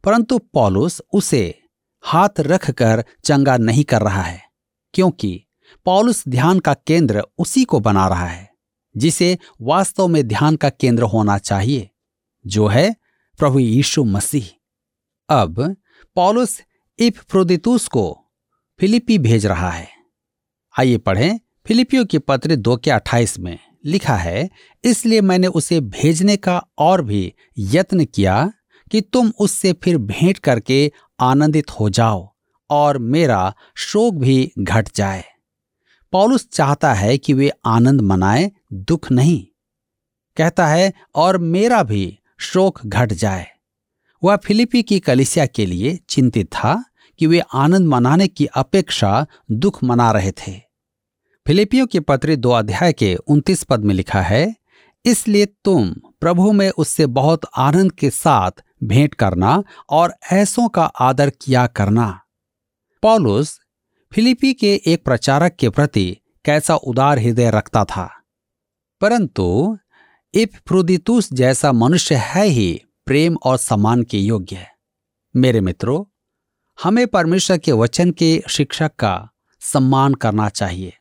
परंतु 0.05 0.39
पॉलुस 0.39 1.01
उसे 1.13 1.59
हाथ 2.05 2.41
रखकर 2.41 3.05
चंगा 3.25 3.57
नहीं 3.57 3.85
कर 3.85 4.03
रहा 4.03 4.23
है, 4.23 4.41
क्योंकि 4.95 5.45
पॉलुस 5.85 6.25
ध्यान 6.29 6.59
का 6.59 6.75
केंद्र 6.87 7.23
उसी 7.39 7.65
को 7.65 7.81
बना 7.81 8.07
रहा 8.09 8.27
है, 8.27 8.51
जिसे 8.97 9.39
वास्तव 9.61 10.09
में 10.09 10.27
ध्यान 10.29 10.57
का 10.57 10.71
केंद्र 10.71 11.03
होना 11.03 11.39
चाहिए, 11.39 11.91
जो 12.47 12.67
है 12.67 12.95
प्रभु 13.43 13.59
यीशु 13.59 14.03
मसीह। 14.05 14.45
अब 15.29 15.57
पॉलुस 16.17 16.61
इफ्रोदितुस 16.99 17.87
को 17.89 18.05
फिलिपी 18.81 19.19
भेज 19.19 19.47
रहा 19.47 19.71
है। 19.71 19.89
आइए 20.79 20.99
पढ़ें 20.99 21.41
फिलिपियों 21.67 22.05
के 22.05 22.19
पत्र 22.19 22.57
दो 22.57 22.77
के 22.77 22.91
अट्ठाईस 22.91 23.39
में, 23.39 23.59
लिखा 23.85 24.17
है, 24.17 24.51
इसलिए 24.85 25.21
मैंने 25.21 25.47
उसे 25.47 25.81
भेजने 25.81 26.37
का 26.37 26.63
और 26.79 27.03
भी 27.03 27.35
यत्न 27.59 28.05
किया 28.05 28.53
कि 28.91 29.01
तुम 29.01 29.33
उससे 29.39 29.73
फिर 29.73 29.99
भेंट 29.99 30.39
करके 30.39 30.93
आनंदित 31.21 31.71
हो 31.71 31.91
जाओ 31.91 32.35
और 32.71 32.99
मेरा 32.99 33.55
शोक 33.77 34.15
भी 34.15 34.53
घट 34.59 34.95
जाए। 34.95 35.25
पॉलुस 36.13 36.49
चाहता 36.53 36.95
है 36.95 37.19
कि 37.19 37.33
वे 37.33 37.53
आनंद 37.67 38.01
मनाएँ, 38.01 38.51
दुख 38.73 39.13
नहीं। 39.13 39.47
कहता 40.37 40.67
है, 40.67 40.93
और 41.15 41.39
मेरा 41.39 41.83
भी 41.83 42.19
शोक 42.43 42.87
घट 42.87 43.13
जाए। 43.13 43.47
वह 44.25 44.37
फिलिपी 44.37 44.83
की 44.83 45.01
कलिसिया 45.01 45.47
के 45.47 45.67
लिए 45.67 45.99
चिंतित 46.09 46.47
था 46.47 46.85
कि 47.19 47.27
वे 47.27 47.41
आनंद 47.55 47.87
मनाने 47.89 48.29
की 48.29 48.47
अपेक्षा 48.47 49.27
दुख 49.51 49.85
मना 49.85 50.13
रहे 50.13 50.33
थे। 50.33 50.61
फिलिपियों 51.47 51.87
के 51.87 52.01
पत्र 52.01 52.37
दो 52.37 52.51
अध्याय 52.51 52.93
के 52.93 53.15
उन्तीस 53.15 53.63
पद 53.63 53.85
में 53.85 53.95
लिखा 53.95 54.21
है, 54.21 54.55
इसलिए 55.05 55.47
तुम 55.47 55.95
प्रभु 56.21 56.53
में 56.53 56.71
उससे 56.71 57.07
बहुत 57.07 57.41
आनंद 57.57 57.93
के 57.93 58.11
साथ 58.11 58.51
भेंट 58.85 59.15
करना 59.15 59.63
और 59.91 60.15
ऐसों 60.33 60.69
का 60.69 60.85
आदर 60.85 61.31
किया 61.31 61.67
करना। 61.67 62.21
पॉलुस 63.03 63.61
फिलिपी 64.13 64.55
के 64.55 64.83
एक 64.87 65.05
प्रचारक 65.05 65.57
के 65.57 65.71
प्रति 65.71 66.17
कैसा 66.45 66.75
उदार 66.75 67.19
हृदय 67.19 67.51
रखता 67.51 67.85
था। 67.85 68.11
परंतु 69.01 69.79
इफ्रुदितुस 70.35 71.29
जैसा 71.33 71.71
मनुष्य 71.73 72.15
है 72.15 72.45
ही 72.45 72.83
प्रेम 73.07 73.37
और 73.45 73.57
सम्मान 73.57 74.03
के 74.03 74.19
योग्य 74.19 74.57
है। 74.57 74.71
मेरे 75.35 75.61
मित्रों, 75.61 76.05
हमें 76.79 77.07
परमेश्वर 77.07 77.59
के 77.59 77.73
वचन 77.73 78.11
के 78.11 78.43
शिक्षक 78.49 78.95
का 78.99 79.29
सम्मान 79.63 80.15
करना 80.15 80.49
चाहिए। 80.49 80.93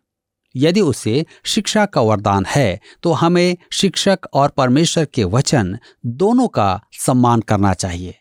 यदि 0.56 0.82
उसे 0.82 1.26
शिक्षा 1.46 1.86
का 1.86 2.02
वरदान 2.02 2.46
है 2.46 2.80
तो 3.04 3.12
हमें 3.12 3.58
शिक्षक 3.72 4.20
और 4.34 4.50
परमेश्वर 4.50 5.06
के 5.06 5.24
वचन 5.24 5.78
दोनों 6.06 6.48
का 6.48 6.82
सम्मान 7.00 7.42
करना 7.42 7.74
चाहिए। 7.74 8.16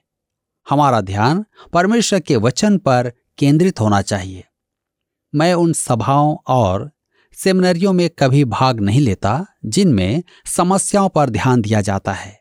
हमारा 0.67 1.01
ध्यान 1.01 1.45
परमेश्वर 1.73 2.21
के 2.21 2.37
वचन 2.37 2.79
पर 2.79 3.13
केंद्रित 3.39 3.81
होना 3.81 4.03
चाहिए। 4.03 4.45
मैं 5.35 5.53
उन 5.55 5.73
सभाओं 5.73 6.37
और 6.47 6.91
सेमिनरियों 7.43 7.93
में 7.93 8.11
कभी 8.11 8.45
भाग 8.45 8.81
नहीं 8.81 9.01
लेता, 9.01 9.47
जिनमें 9.65 10.23
समस्याओं 10.47 11.09
पर 11.09 11.31
ध्यान 11.31 11.61
दिया 11.61 11.81
जाता 11.81 12.13
है। 12.13 12.41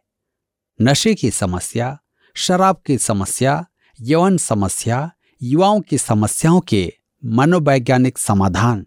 नशे 0.82 1.16
की 1.16 1.32
समस्या, 1.32 2.02
शराब 2.36 2.82
की 2.86 2.98
समस्या, 2.98 3.66
यौन 4.02 4.38
समस्या, 4.38 5.12
युवाओं 5.42 5.82
की 5.82 5.98
समस्याओं 5.98 6.60
के 6.60 6.94
मनोवैज्ञानिक 7.26 8.18
समाधान। 8.18 8.86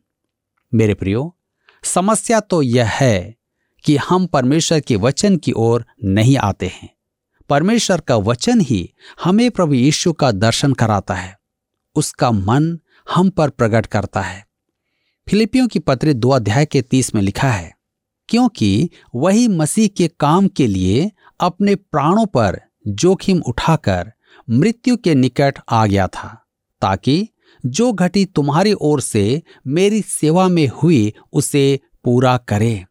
मेरे 0.75 0.95
प्रियो, 0.95 1.37
समस्या 1.85 2.41
तो 2.41 2.63
यह 2.63 2.89
है 2.89 3.37
कि 3.85 3.97
हम 3.97 4.27
परमेश्वर 4.27 4.81
के 4.81 4.97
वचन 4.97 5.37
की 5.37 5.53
ओर 5.53 5.87
नहीं 6.05 6.37
आते 6.37 6.67
हैं। 6.67 6.97
परमेश्वर 7.49 8.01
का 8.01 8.17
वचन 8.17 8.61
ही 8.61 8.95
हमें 9.25 9.51
प्रभु 9.51 9.75
यीशु 9.75 10.13
का 10.13 10.33
दर्शन 10.33 10.73
कराता 10.73 11.15
है। 11.15 11.39
उसका 11.95 12.31
मन 12.31 12.81
हम 13.15 13.31
पर 13.31 13.51
प्रकट 13.51 13.87
करता 13.87 14.21
है। 14.21 14.52
फिलिपियों 15.27 15.67
की 15.69 15.79
पत्र 15.79 16.13
दो 16.13 16.31
अध्याय 16.31 16.67
के 16.67 16.83
तीस 16.83 17.15
में 17.15 17.23
लिखा 17.23 17.51
है, 17.51 17.73
क्योंकि 18.29 18.91
वही 19.15 19.47
मसीह 19.49 19.89
के 19.89 20.09
काम 20.21 20.49
के 20.49 20.67
लिए 20.67 21.11
अपने 21.41 21.75
प्राणों 21.75 22.27
पर 22.27 22.61
जोखिम 22.87 23.41
उठाकर 23.41 24.13
मृत्यु 24.49 24.97
के 24.97 25.15
निकट 25.15 25.59
आ 25.69 25.85
गया 25.87 26.07
था, 26.07 26.29
ताकि 26.83 27.29
जो 27.65 27.93
घटी 27.93 28.25
तुम्हारी 28.25 28.73
ओर 28.73 29.01
से 29.01 29.43
मेरी 29.67 30.03
सेवा 30.03 30.49
में 30.49 30.67
हुई 30.75 31.13
उसे 31.33 31.81
पूरा 32.05 32.37
करे। 32.39 32.85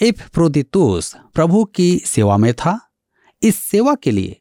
इफ़ 0.00 0.28
प्रोदितुस 0.30 1.14
प्रभु 1.34 1.64
की 1.64 1.96
सेवा 2.06 2.36
में 2.36 2.52
था, 2.54 2.78
इस 3.42 3.56
सेवा 3.56 3.94
के 3.94 4.10
लिए 4.10 4.40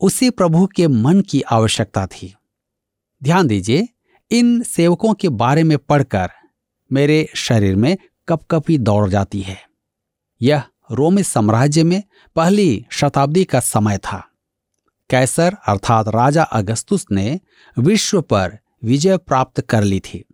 उसे 0.00 0.30
प्रभु 0.30 0.66
के 0.66 0.86
मन 0.88 1.20
की 1.20 1.40
आवश्यकता 1.42 2.06
थी। 2.06 2.34
ध्यान 3.22 3.46
दीजिए 3.46 3.88
इन 4.30 4.62
सेवकों 4.62 5.14
के 5.14 5.28
बारे 5.28 5.64
में 5.64 5.78
पढ़कर 5.78 6.30
मेरे 6.92 7.28
शरीर 7.34 7.76
में 7.76 7.98
कपकपी 8.28 8.78
दौड़ 8.78 9.08
जाती 9.08 9.40
है। 9.40 9.58
यह 10.42 10.62
रोमी 10.90 11.22
साम्राज्य 11.22 11.84
में 11.84 12.02
पहली 12.36 12.86
शताब्दी 12.90 13.44
का 13.44 13.60
समय 13.60 13.98
था। 13.98 14.28
कैसर 15.10 15.56
अर्थात 15.68 16.08
राजा 16.08 16.42
अगस्तुस 16.42 17.06
ने 17.12 17.40
विश्व 17.78 18.22
पर 18.22 18.58
विजय 18.84 19.16
प्राप्त 19.16 19.60
कर 19.60 19.82
ली 19.82 20.00
थी। 20.00 20.24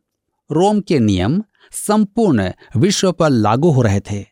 रोम 0.52 0.80
के 0.80 0.98
नियम 0.98 1.44
संपूर्ण 1.72 2.52
विश्व 2.76 3.12
पर 3.12 3.30
लागू 3.30 3.70
हो 3.70 3.82
रहे 3.82 4.00
थे। 4.00 4.26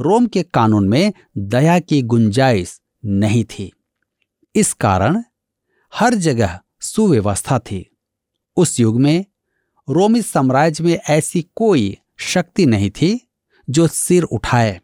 रोम 0.00 0.26
के 0.26 0.42
कानून 0.42 0.88
में 0.88 1.12
दया 1.38 1.80
की 1.80 2.02
गुंजाइश 2.02 2.80
नहीं 3.04 3.44
थी। 3.44 3.72
इस 4.54 4.72
कारण 4.72 5.22
हर 5.94 6.14
जगह 6.14 6.60
सुव्यवस्था 6.80 7.58
थी। 7.58 7.93
उस 8.56 8.80
युग 8.80 9.00
में 9.00 9.24
रोमी 9.88 10.22
साम्राज्य 10.22 10.84
में 10.84 10.94
ऐसी 11.08 11.42
कोई 11.56 11.96
शक्ति 12.16 12.66
नहीं 12.66 12.90
थी 12.90 13.28
जो 13.70 13.86
सिर 13.86 14.22
उठाए। 14.22 14.80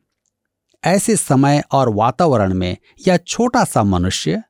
ऐसे 0.84 1.16
समय 1.16 1.62
और 1.72 1.94
वातावरण 1.94 2.54
में 2.54 2.76
यह 3.08 3.16
छोटा 3.16 3.64
सा 3.64 3.82
मनुष्य 3.84 4.42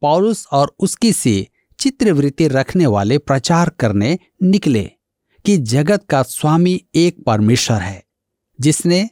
पौलुस 0.00 0.46
और 0.52 0.74
उसकी 0.78 1.12
सी 1.12 1.48
चित्रवृत्ति 1.78 2.48
रखने 2.48 2.86
वाले 2.86 3.18
प्रचार 3.18 3.68
करने 3.68 4.18
निकले 4.42 4.90
कि 5.44 5.56
जगत 5.56 6.04
का 6.10 6.22
स्वामी 6.22 6.84
एक 6.94 7.24
परमेश्वर 7.26 7.80
है, 7.80 8.04
जिसने 8.60 9.10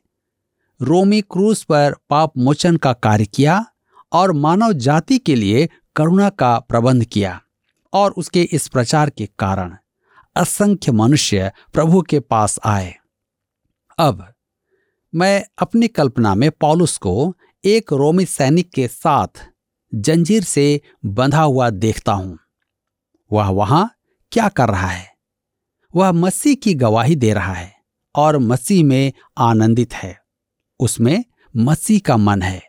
रोमी 0.82 1.20
क्रूस 1.20 1.62
पर 1.62 1.94
पाप 2.10 2.32
मोचन 2.38 2.76
का 2.76 2.92
कार्य 2.92 3.24
किया 3.24 3.64
और 4.12 4.32
मानव 4.32 4.72
जाति 4.72 5.18
के 5.18 5.34
लिए 5.34 5.68
करुणा 5.96 6.28
का 6.30 6.58
प्रबंध 6.58 7.04
किया। 7.04 7.40
और 7.92 8.10
उसके 8.10 8.42
इस 8.42 8.68
प्रचार 8.68 9.10
के 9.10 9.26
कारण 9.38 9.76
असंख्य 10.36 10.92
मनुष्य 10.92 11.52
प्रभु 11.72 12.02
के 12.02 12.20
पास 12.20 12.58
आए। 12.64 12.94
अब 13.98 14.34
मैं 15.14 15.44
अपनी 15.58 15.88
कल्पना 15.88 16.34
में 16.34 16.50
पॉलुस 16.50 16.98
को 16.98 17.36
एक 17.64 17.92
रोमी 17.92 18.24
सैनिक 18.24 18.70
के 18.70 18.88
साथ 18.88 19.48
जंजीर 19.94 20.42
से 20.42 20.80
बंधा 21.04 21.42
हुआ 21.42 21.70
देखता 21.70 22.12
हूँ। 22.12 22.38
वह 23.32 23.48
वहाँ 23.48 23.94
क्या 24.32 24.48
कर 24.48 24.68
रहा 24.68 24.86
है? 24.86 25.14
वह 25.94 26.12
मसीह 26.12 26.54
की 26.54 26.74
गवाही 26.74 27.16
दे 27.16 27.34
रहा 27.34 27.52
है 27.52 27.74
और 28.14 28.38
मसीह 28.38 28.84
में 28.84 29.12
आनंदित 29.38 29.94
है। 29.94 30.18
उसमें 30.80 31.24
मसीह 31.56 32.00
का 32.06 32.16
मन 32.16 32.42
है। 32.42 32.62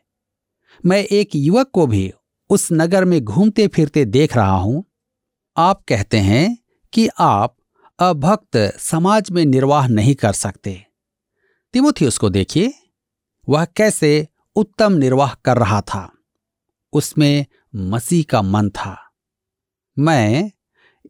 मैं 0.86 1.04
एक 1.04 1.30
युवक 1.36 1.70
को 1.74 1.88
भी 1.88 2.13
उस 2.50 2.68
नगर 2.72 3.06
में 3.06 3.22
घूमते 3.22 3.68
फिरते 3.68 4.06
देख 4.06 4.36
रहा 4.36 4.58
हूँ 4.58 4.84
आप 5.58 5.84
कहते 5.88 6.17
हैं 6.17 6.58
कि 6.93 7.10
आप 7.20 7.55
अभक्त 8.00 8.74
समाज 8.79 9.31
में 9.31 9.46
निर्वाह 9.46 9.88
नहीं 9.88 10.15
कर 10.15 10.34
सकते। 10.34 10.86
तिमोथियस 11.74 12.17
को 12.17 12.29
देखिए, 12.29 12.74
वह 13.50 13.65
कैसे 13.65 14.27
उत्तम 14.55 14.93
निर्वाह 14.93 15.34
कर 15.34 15.58
रहा 15.58 15.81
था। 15.81 16.12
उसमें 16.93 17.46
मसीह 17.75 18.24
का 18.29 18.41
मन 18.41 18.70
था। 18.70 18.98
मैं 20.00 20.51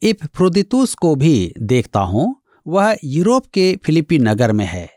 इपफ्रोदितुस 0.01 0.95
को 0.95 1.15
भी 1.15 1.53
देखता 1.59 1.99
हूँ, 1.99 2.41
वह 2.67 2.97
यूरोप 3.03 3.45
के 3.45 3.79
फिलिपी 3.85 4.19
नगर 4.19 4.51
में 4.51 4.65
है। 4.65 4.89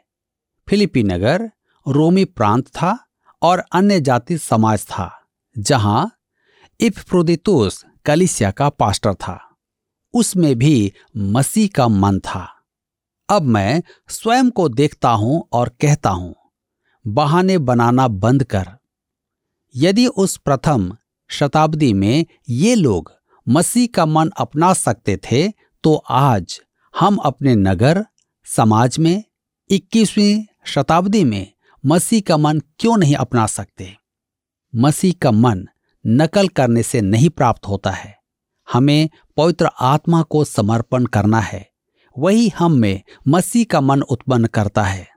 फिलिपी 0.69 1.03
नगर 1.03 1.51
रोमी 1.89 2.25
प्रांत 2.25 2.69
था 2.69 2.99
और 3.43 3.65
अन्य 3.73 4.01
जाति 4.01 4.39
समाज 4.39 4.85
था, 4.85 5.23
जहाँ 5.59 6.11
इपफ्रोदितुस 6.81 7.85
कलिसिया 8.07 8.51
का 8.51 8.69
पास्टर 8.69 9.15
था। 9.15 9.39
उसमें 10.15 10.55
भी 10.59 10.93
मसीह 11.17 11.69
का 11.75 11.89
मन 11.89 12.19
था। 12.19 12.49
अब 13.29 13.43
मैं 13.43 13.83
स्वयं 14.09 14.51
को 14.51 14.69
देखता 14.69 15.11
हूँ 15.11 15.49
और 15.53 15.69
कहता 15.81 16.11
हूँ, 16.11 16.35
बहाने 17.05 17.59
बनाना 17.59 18.09
बंद 18.09 18.45
कर। 18.45 18.69
यदि 19.75 20.07
उस 20.07 20.37
प्रथम 20.37 20.97
शताब्दी 21.31 21.93
में 21.95 22.25
ये 22.49 22.75
लोग 22.75 23.13
मसीह 23.47 23.89
का 23.95 24.07
मन 24.07 24.31
अपना 24.37 24.73
सकते 24.73 25.17
थे 25.25 25.49
तो 25.85 25.95
आज 26.11 26.61
हम 26.95 27.17
अपने 27.17 27.55
नगर, 27.57 28.05
समाज 28.47 28.99
में 28.99 29.25
21वीं 29.71 30.45
शताब्दी 30.67 31.25
में 31.25 31.53
मसीह 31.85 32.21
का 32.21 32.37
मन 32.37 32.61
क्यों 32.79 32.97
नहीं 32.97 33.15
अपना 33.15 33.47
सकते? 33.47 33.97
मसीह 34.75 35.15
का 35.23 35.31
मन 35.31 35.67
नकल 36.07 36.49
करने 36.49 36.83
से 36.83 37.01
नहीं 37.01 37.29
प्राप्त 37.29 37.69
होता 37.69 37.91
है। 37.91 38.19
हमें 38.73 39.09
पवित्र 39.37 39.71
आत्मा 39.81 40.23
को 40.23 40.45
समर्पण 40.45 41.07
करना 41.07 41.41
है। 41.41 41.71
वही 42.19 42.49
हम 42.49 42.73
में 42.73 43.03
मसीह 43.29 43.65
का 43.65 43.81
मन 43.81 44.03
उत्पन्न 44.03 44.47
करता 44.47 44.83
है। 44.83 45.09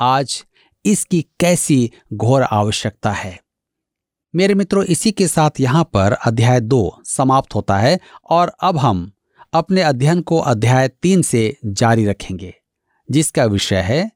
आज 0.00 0.44
इसकी 0.84 1.22
कैसी 1.40 1.90
घोर 2.14 2.42
आवश्यकता 2.42 3.12
है? 3.12 3.40
मेरे 4.34 4.54
मित्रों, 4.54 4.84
इसी 4.84 5.12
के 5.12 5.28
साथ 5.28 5.50
यहाँ 5.60 5.84
पर 5.84 6.12
अध्याय 6.12 6.60
दो 6.60 7.02
समाप्त 7.04 7.54
होता 7.54 7.78
है 7.78 8.00
और 8.30 8.52
अब 8.62 8.78
हम 8.78 9.12
अपने 9.52 9.82
अध्ययन 9.82 10.20
को 10.20 10.38
अध्याय 10.38 10.88
तीन 10.88 11.22
से 11.22 11.56
जारी 11.64 12.06
रखेंगे, 12.06 12.54
जिसका 13.10 13.44
विषय 13.44 13.80
है 13.80 14.10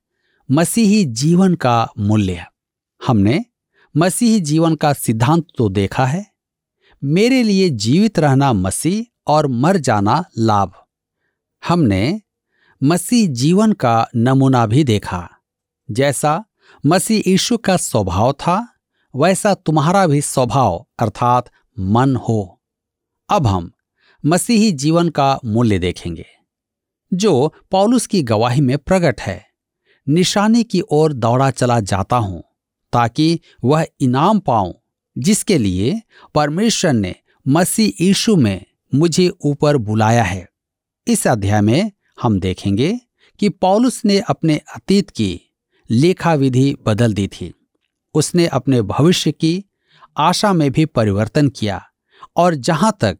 मसीही 0.50 1.04
जीवन 1.04 1.54
का 1.54 1.88
मूल्य। 1.98 2.46
हमने 3.06 3.44
मसीही 3.94 4.40
जीवन 4.40 4.74
का 4.74 4.92
सिद्धांत 4.92 5.46
तो 5.58 5.68
देखा 5.68 6.04
है। 6.06 6.24
मेरे 7.02 7.42
लिए 7.42 7.68
जीवित 7.68 8.18
रहना 8.18 8.52
मसीह 8.52 9.04
और 9.26 9.46
मर 9.46 9.76
जाना 9.76 10.24
लाभ। 10.38 10.72
हमने 11.62 12.20
मसीह 12.82 13.28
जीवन 13.28 13.72
का 13.72 14.08
नमूना 14.16 14.66
भी 14.66 14.84
देखा। 14.84 15.28
जैसा 15.88 16.44
मसीह 16.86 17.22
यीशु 17.26 17.56
का 17.56 17.76
स्वभाव 17.76 18.32
था, 18.32 18.68
वैसा 19.14 19.54
तुम्हारा 19.54 20.06
भी 20.06 20.20
स्वभाव, 20.20 20.86
अर्थात 20.98 21.50
मन 21.78 22.16
हो। 22.16 22.62
अब 23.28 23.46
हम 23.46 23.70
मसीही 24.24 24.70
जीवन 24.72 25.08
का 25.08 25.38
मूल्य 25.44 25.78
देखेंगे, 25.78 26.26
जो 27.12 27.54
पौलुस 27.70 28.06
की 28.06 28.22
गवाही 28.22 28.60
में 28.60 28.76
प्रकट 28.78 29.20
है। 29.20 29.44
निशाने 30.06 30.62
की 30.62 30.82
ओर 30.90 31.12
दौड़ा 31.12 31.50
चला 31.50 31.78
जाता 31.80 32.16
हूँ। 32.16 32.42
ताकि 32.92 33.40
वह 33.64 33.86
इनाम 34.00 34.38
पाऊँ, 34.38 34.74
जिसके 35.18 35.58
लिए 35.58 36.02
परमेश्वर 36.34 36.92
ने 36.92 37.14
मसीह 37.48 38.04
यीशु 38.04 38.36
में 38.36 38.64
मुझे 38.94 39.28
ऊपर 39.28 39.76
बुलाया 39.76 40.22
है। 40.22 40.48
इस 41.08 41.26
अध्याय 41.26 41.60
में 41.60 41.92
हम 42.22 42.40
देखेंगे 42.40 43.00
कि 43.38 43.48
पौलुस 43.48 44.04
ने 44.04 44.20
अपने 44.20 44.60
अतीत 44.76 45.10
की 45.10 45.40
लेखा 45.90 46.34
विधि 46.34 46.76
बदल 46.86 47.14
दी 47.14 47.28
थी। 47.28 47.54
उसने 48.14 48.46
अपने 48.46 48.82
भविष्य 48.82 49.32
की 49.32 49.64
आशा 50.16 50.52
में 50.52 50.72
भी 50.72 50.84
परिवर्तन 50.84 51.48
किया 51.48 51.84
और 52.36 52.54
जहाँ 52.54 52.96
तक 53.00 53.18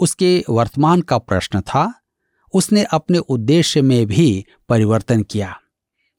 उसके 0.00 0.44
वर्तमान 0.50 1.00
का 1.00 1.18
प्रश्न 1.18 1.60
था, 1.60 1.94
उसने 2.52 2.84
अपने 2.84 3.18
उद्देश्य 3.18 3.82
में 3.82 4.06
भी 4.06 4.44
परिवर्तन 4.68 5.22
किया। 5.22 5.60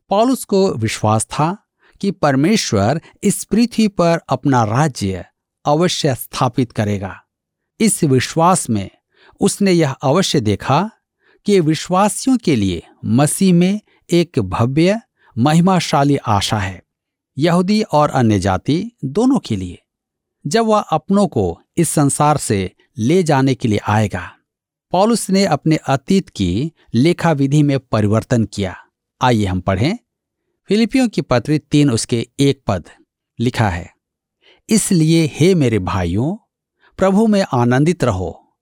पॉलुस 0.10 0.44
को 0.44 0.74
विश्वास 0.74 1.26
था 1.26 1.61
कि 2.02 2.12
परमेश्वर 2.12 3.02
इस 3.24 3.44
पृथ्वी 3.44 3.88
पर 3.88 4.20
अपना 4.30 4.64
राज्य 4.64 5.26
अवश्य 5.66 6.16
स्थापित 6.16 6.72
करेगा। 6.72 7.16
इस 7.80 8.04
विश्वास 8.04 8.70
में 8.70 8.90
उसने 9.40 9.72
यह 9.72 9.92
अवश्य 9.92 10.40
देखा 10.40 10.90
कि 11.46 11.60
विश्वासियों 11.60 12.38
के 12.38 12.56
लिए 12.56 12.82
मसीह 13.06 13.54
में 13.54 13.80
एक 14.10 14.40
भव्य, 14.40 15.02
महिमाशाली 15.38 16.18
आशा 16.18 16.60
है। 16.60 16.82
यहूदी 17.38 17.82
और 17.82 18.10
अन्य 18.10 18.40
जाति 18.40 18.92
दोनों 19.06 19.40
के 19.40 19.56
लिए 19.56 19.78
जब 20.46 20.66
वह 20.66 20.80
अपनों 20.80 21.28
को 21.28 21.62
इस 21.78 21.90
संसार 21.90 22.38
से 22.38 22.72
ले 22.98 23.24
जाने 23.24 23.56
के 23.56 23.68
लिए 23.68 23.80
आएगा, 23.88 24.32
पॉलुस 24.92 25.30
ने 25.30 25.46
अपने 25.46 25.76
अतीत 25.76 26.30
की 26.30 26.72
लेखा 26.94 27.32
विधि 27.32 27.64
में 27.64 27.80
परिवर्तन 27.80 28.44
किया। 28.46 28.76
आइए 29.22 29.46
हम 29.46 29.60
पढ़ें 29.60 29.98
फिलिपियों 30.72 31.08
की 31.08 31.22
पत्री 31.22 31.58
तीन 31.62 31.90
उसके 31.92 32.18
एक 32.40 32.62
पद 32.68 32.90
लिखा 33.40 33.68
है, 33.70 33.90
इसलिए 34.70 35.24
हे 35.34 35.54
मेरे 35.56 35.80
भाइयों, 35.80 36.36
प्रभु 37.00 37.26
में 37.28 37.42
आनंदित 37.54 38.04
रहो। 38.04 38.56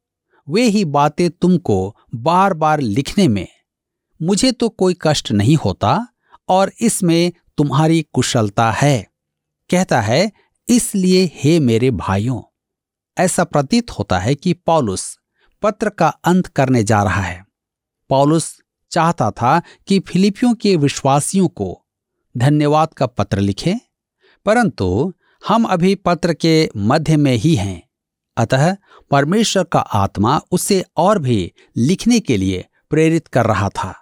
वे 0.48 0.64
ही 0.64 0.84
बातें 0.86 1.30
तुमको 1.32 1.96
बार 2.16 2.54
बार 2.54 2.80
लिखने 2.80 3.28
में, 3.28 3.48
मुझे 4.20 4.52
तो 4.52 4.70
कोई 4.70 4.96
कष्ट 5.02 5.32
नहीं 5.32 5.56
होता 5.56 5.92
और 6.50 6.72
इसमें 6.82 7.32
तुम्हारी 7.58 8.02
कुशलता 8.14 8.70
है। 8.72 9.06
कहता 9.70 10.00
है, 10.02 10.32
इसलिए 10.68 11.30
हे 11.34 11.60
मेरे 11.60 11.92
भाइयों, 11.92 12.42
ऐसा 13.18 13.44
प्रतीत 13.44 13.92
होता 13.92 14.20
है 14.20 14.34
कि 14.36 14.54
पॉलुस 14.54 15.06
पत्र 15.62 15.90
का 15.90 16.08
अंत 16.08 16.48
करने 16.48 16.84
जा 16.84 17.04
रहा 17.04 17.22
है। 17.22 17.46
पॉलुस 18.10 18.50
चाहता 18.92 19.30
था 19.32 19.62
कि 19.88 20.00
फिलिपियों 20.00 20.54
के 20.54 20.76
विश्वासियों 20.78 21.48
को 21.50 21.70
धन्यवाद 22.38 22.94
का 22.94 23.06
पत्र 23.06 23.40
लिखे, 23.40 23.76
परंतु 24.46 25.14
हम 25.48 25.64
अभी 25.64 25.96
पत्र 25.96 26.34
के 26.34 26.70
मध्य 26.78 27.18
में 27.18 27.34
ही 27.34 27.56
हैं। 27.56 27.90
अतः 28.38 28.76
परमेश्वर 29.12 29.64
का 29.64 29.80
आत्मा 29.80 30.42
उसे 30.52 30.86
और 30.98 31.20
भी 31.20 31.52
लिखने 31.78 32.20
के 32.20 32.38
लिए 32.38 32.66
प्रेरित 32.90 33.28
कर 33.28 33.46
रहा 33.46 33.70
था। 33.70 33.96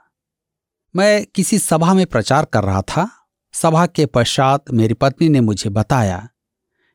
मैं 0.95 1.25
किसी 1.25 1.59
सभा 1.59 1.93
में 1.93 2.05
प्रचार 2.05 2.45
कर 2.45 2.63
रहा 2.63 2.81
था। 2.81 3.11
सभा 3.53 3.85
के 3.85 4.05
पश्चात 4.05 4.71
मेरी 4.71 4.93
पत्नी 4.93 5.29
ने 5.29 5.41
मुझे 5.41 5.69
बताया 5.69 6.29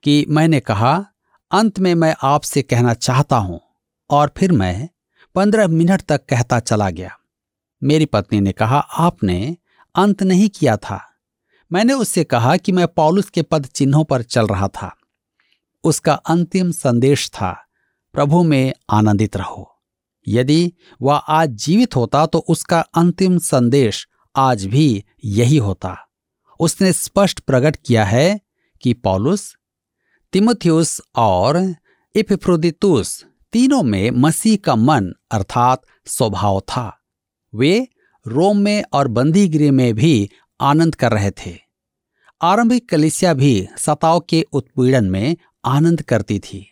कि 0.03 0.27
मैंने 0.29 0.61
कहा, 0.61 1.07
अंत 1.51 1.79
में 1.79 1.95
मैं 1.95 2.15
आपसे 2.23 2.63
कहना 2.63 2.95
चाहता 2.95 3.37
हूँ। 3.37 3.61
और 4.11 4.33
फिर 4.37 4.53
मैं 4.53 4.89
पंद्रह 5.35 5.69
मिनट 5.69 6.03
तक 6.03 6.27
कहता 6.27 6.61
चला 6.61 6.91
गया। 6.91 7.19
मेरी 7.83 8.07
पत्नी 8.07 8.41
ने 8.41 8.53
कहा, 8.53 8.79
आपने 8.79 9.57
अंत 9.95 10.23
नहीं 10.23 10.49
किया 10.49 10.77
था। 10.77 11.12
मैंने 11.73 11.93
उससे 11.93 12.25
कहा 12.25 12.57
कि 12.57 12.73
मैं 12.73 12.87
पॉलुस 12.89 13.31
के 13.31 13.43
पद 13.43 13.67
चिन्हों 13.67 14.05
पर 14.05 14.23
चल 14.23 14.47
रहा 14.47 14.69
था। 14.69 14.97
उसका 15.85 16.15
अंतिम 16.15 16.71
संदेश 16.71 17.29
था, 17.31 17.53
प्रभु 18.13 18.43
में 18.43 18.73
आनंदित 18.91 19.37
रहो। 19.37 19.69
यदि 20.29 20.73
वह 21.03 21.15
आज 21.15 21.51
जीवित 21.51 21.97
होता 21.97 22.27
तो 22.27 22.39
उसका 22.39 22.81
अंतिम 22.81 23.39
संदेश 23.39 24.09
आज 24.37 24.65
भी 24.65 25.05
यही 25.25 25.57
होता। 25.57 25.97
उसने 26.61 26.93
स्पष्ट 26.93 27.41
प्रकट 27.41 27.77
किया 27.77 28.05
है 28.05 28.41
कि 28.83 28.93
पॉलुस, 28.95 29.55
तिमोथियस 30.33 31.01
और 31.17 31.75
इपिफ्रोदितुस 32.15 33.25
तीनों 33.53 33.83
में 33.83 34.11
मसीह 34.11 34.59
का 34.65 34.75
मन 34.77 35.13
अर्थात 35.31 35.83
स्वभाव 36.07 36.61
था। 36.61 37.01
वे 37.55 37.89
रोम 38.27 38.59
में 38.59 38.85
और 38.93 39.09
बंदी 39.09 39.49
गृह 39.49 39.73
में 39.73 39.95
भी 39.95 40.31
आनंद 40.63 40.95
कर 40.95 41.13
रहे 41.13 41.31
थे। 41.37 41.57
आरंभिक 42.41 42.89
कलिसिया 42.89 43.35
भी 43.35 43.67
सताव 43.79 44.21
के 44.21 44.45
उत्पीड़न 44.53 45.05
में 45.05 45.37
आनंद 45.65 46.03
करती 46.03 46.39
थी। 46.39 46.67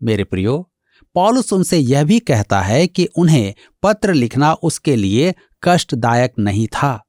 मेरे 0.00 0.24
प्रियो, 0.24 0.66
पॉलुस 1.14 1.52
उनसे 1.52 1.78
यह 1.78 2.04
भी 2.04 2.18
कहता 2.20 2.60
है 2.60 2.86
कि 2.86 3.04
उन्हें 3.18 3.54
पत्र 3.82 4.14
लिखना 4.14 4.52
उसके 4.52 4.96
लिए 4.96 5.34
कष्टदायक 5.62 6.32
नहीं 6.38 6.66
था। 6.66 7.00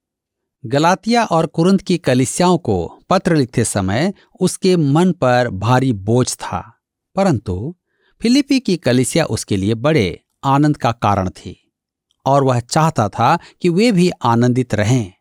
गलातिया 0.64 1.24
और 1.24 1.46
कुरंत 1.46 1.80
की 1.80 1.96
कलिसियाओं 1.98 2.58
को 2.58 2.76
पत्र 3.10 3.36
लिखते 3.36 3.64
समय 3.64 4.12
उसके 4.40 4.76
मन 4.76 5.12
पर 5.12 5.48
भारी 5.50 5.92
बोझ 5.92 6.34
था, 6.34 6.60
परंतु 7.16 7.74
फिलिपी 8.20 8.58
की 8.60 8.76
कलिसिया 8.76 9.24
उसके 9.26 9.56
लिए 9.56 9.74
बड़े 9.76 10.20
आनंद 10.44 10.76
का 10.76 10.92
कारण 10.92 11.28
थी, 11.30 11.56
और 12.26 12.44
वह 12.44 12.60
चाहता 12.60 13.08
था 13.08 13.38
कि 13.62 13.68
वे 13.68 13.90
भी 13.92 14.10
आनंदित 14.24 14.74
रहें। 14.74 15.12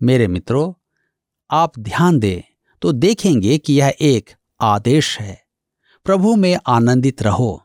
मेरे 0.00 0.26
मित्रों, 0.28 0.72
आप 1.50 1.78
ध्यान 1.78 2.18
दें 2.18 2.42
तो 2.82 2.92
देखेंगे 2.92 3.56
कि 3.58 3.74
यह 3.74 3.94
एक 4.00 4.30
आदेश 4.60 5.18
है। 5.20 5.38
प्रभु 6.04 6.34
में 6.36 6.56
आनंदित 6.66 7.22
रहो। 7.22 7.62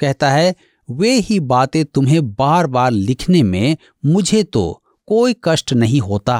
कहता 0.00 0.30
है, 0.30 0.54
वे 0.88 1.12
ही 1.12 1.38
बातें 1.40 1.84
तुम्हें 1.84 2.34
बार 2.34 2.66
बार 2.66 2.90
लिखने 2.90 3.42
में 3.42 3.76
मुझे 4.04 4.42
तो 4.42 4.82
कोई 5.08 5.34
कष्ट 5.44 5.72
नहीं 5.72 6.00
होता। 6.00 6.38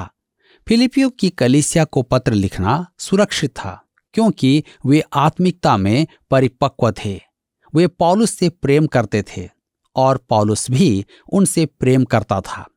फिलिपियो 0.66 1.08
की 1.10 1.30
कलिसिया 1.30 1.84
को 1.84 2.02
पत्र 2.02 2.32
लिखना 2.32 2.86
सुरक्षित 2.98 3.50
था, 3.50 3.82
क्योंकि 4.14 4.62
वे 4.86 5.02
आत्मिकता 5.14 5.76
में 5.76 6.06
परिपक्व 6.30 6.90
थे। 6.92 7.20
वे 7.74 7.86
पॉलुस 7.86 8.30
से 8.30 8.48
प्रेम 8.48 8.86
करते 8.86 9.22
थे 9.22 9.48
और 9.96 10.16
पॉलुस 10.28 10.70
भी 10.70 11.04
उनसे 11.32 11.66
प्रेम 11.66 12.04
करता 12.04 12.40
था। 12.40 12.68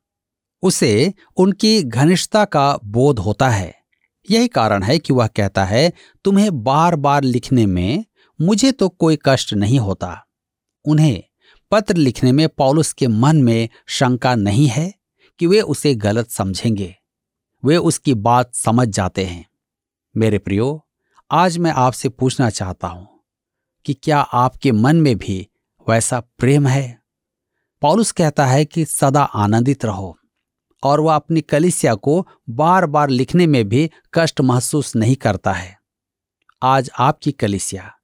उसे 0.62 1.13
उनकी 1.38 1.84
घनिष्ठता 1.84 2.45
का 2.45 2.80
बोध 2.86 3.19
होता 3.19 3.50
है। 3.50 3.76
यही 4.32 4.48
कारण 4.48 4.84
है 4.84 5.00
कि 5.00 5.13
वह 5.13 5.28
कहता 5.28 5.65
है, 5.65 5.93
तुम्हें 6.24 6.63
बार 6.63 6.95
बार 6.95 7.24
लिखने 7.24 7.65
में 7.65 8.06
मुझे 8.41 8.72
तो 8.72 8.89
कोई 8.89 9.19
कष्ट 9.26 9.54
नहीं 9.54 9.80
होता। 9.80 10.28
उन्हें 10.86 11.24
पत्र 11.72 11.95
लिखने 11.95 12.32
में 12.32 12.50
पॉलुस 12.50 12.93
के 12.93 13.08
मन 13.08 13.43
में 13.43 13.69
शंका 13.88 14.36
नहीं 14.36 14.67
है 14.67 14.93
कि 15.39 15.48
वे 15.48 15.62
उसे 15.62 15.95
गलत 15.95 16.30
समझेंगे। 16.30 16.95
वे 17.65 17.78
उसकी 17.78 18.13
बात 18.13 18.56
समझ 18.56 18.88
जाते 18.88 19.26
हैं। 19.26 19.50
मेरे 20.17 20.38
प्रियो, 20.38 20.88
आज 21.32 21.58
मैं 21.58 21.72
आपसे 21.72 22.10
पूछना 22.10 22.50
चाहता 22.50 22.88
हूँ 22.88 23.08
कि 23.86 23.93
क्या 23.93 24.19
आपके 24.19 24.72
मन 24.72 24.95
में 24.95 25.17
भी 25.17 25.48
वैसा 25.89 26.19
प्रेम 26.19 26.67
है? 26.67 27.02
पॉलुस 27.82 28.12
कहता 28.12 28.45
है 28.45 28.65
कि 28.65 28.86
सदा 28.86 29.24
आनंदित 29.24 29.86
रहो। 29.86 30.18
और 30.84 31.00
वह 31.00 31.15
अपनी 31.15 31.42
कलिसिया 31.42 31.96
को 31.96 32.28
बार 32.50 32.86
बार 32.86 33.10
लिखने 33.10 33.48
में 33.48 33.70
भी 33.70 33.92
कष्ट 34.13 34.42
महसूस 34.42 34.96
नहीं 34.96 35.15
करता 35.15 35.54
है। 35.54 35.80
आज 36.63 36.89
आपकी 37.00 37.32
कलिसिया 37.32 37.96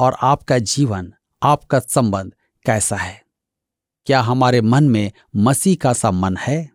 और 0.00 0.16
आपका 0.22 0.58
जीवन, 0.58 1.12
आपका 1.42 1.78
संबंध 1.78 2.32
कैसा 2.66 2.96
है? 2.96 3.22
क्या 4.06 4.20
हमारे 4.20 4.60
मन 4.60 4.84
में 4.84 5.12
मसीह 5.36 5.76
का 5.82 5.92
सा 5.92 6.10
मन 6.10 6.36
है? 6.36 6.70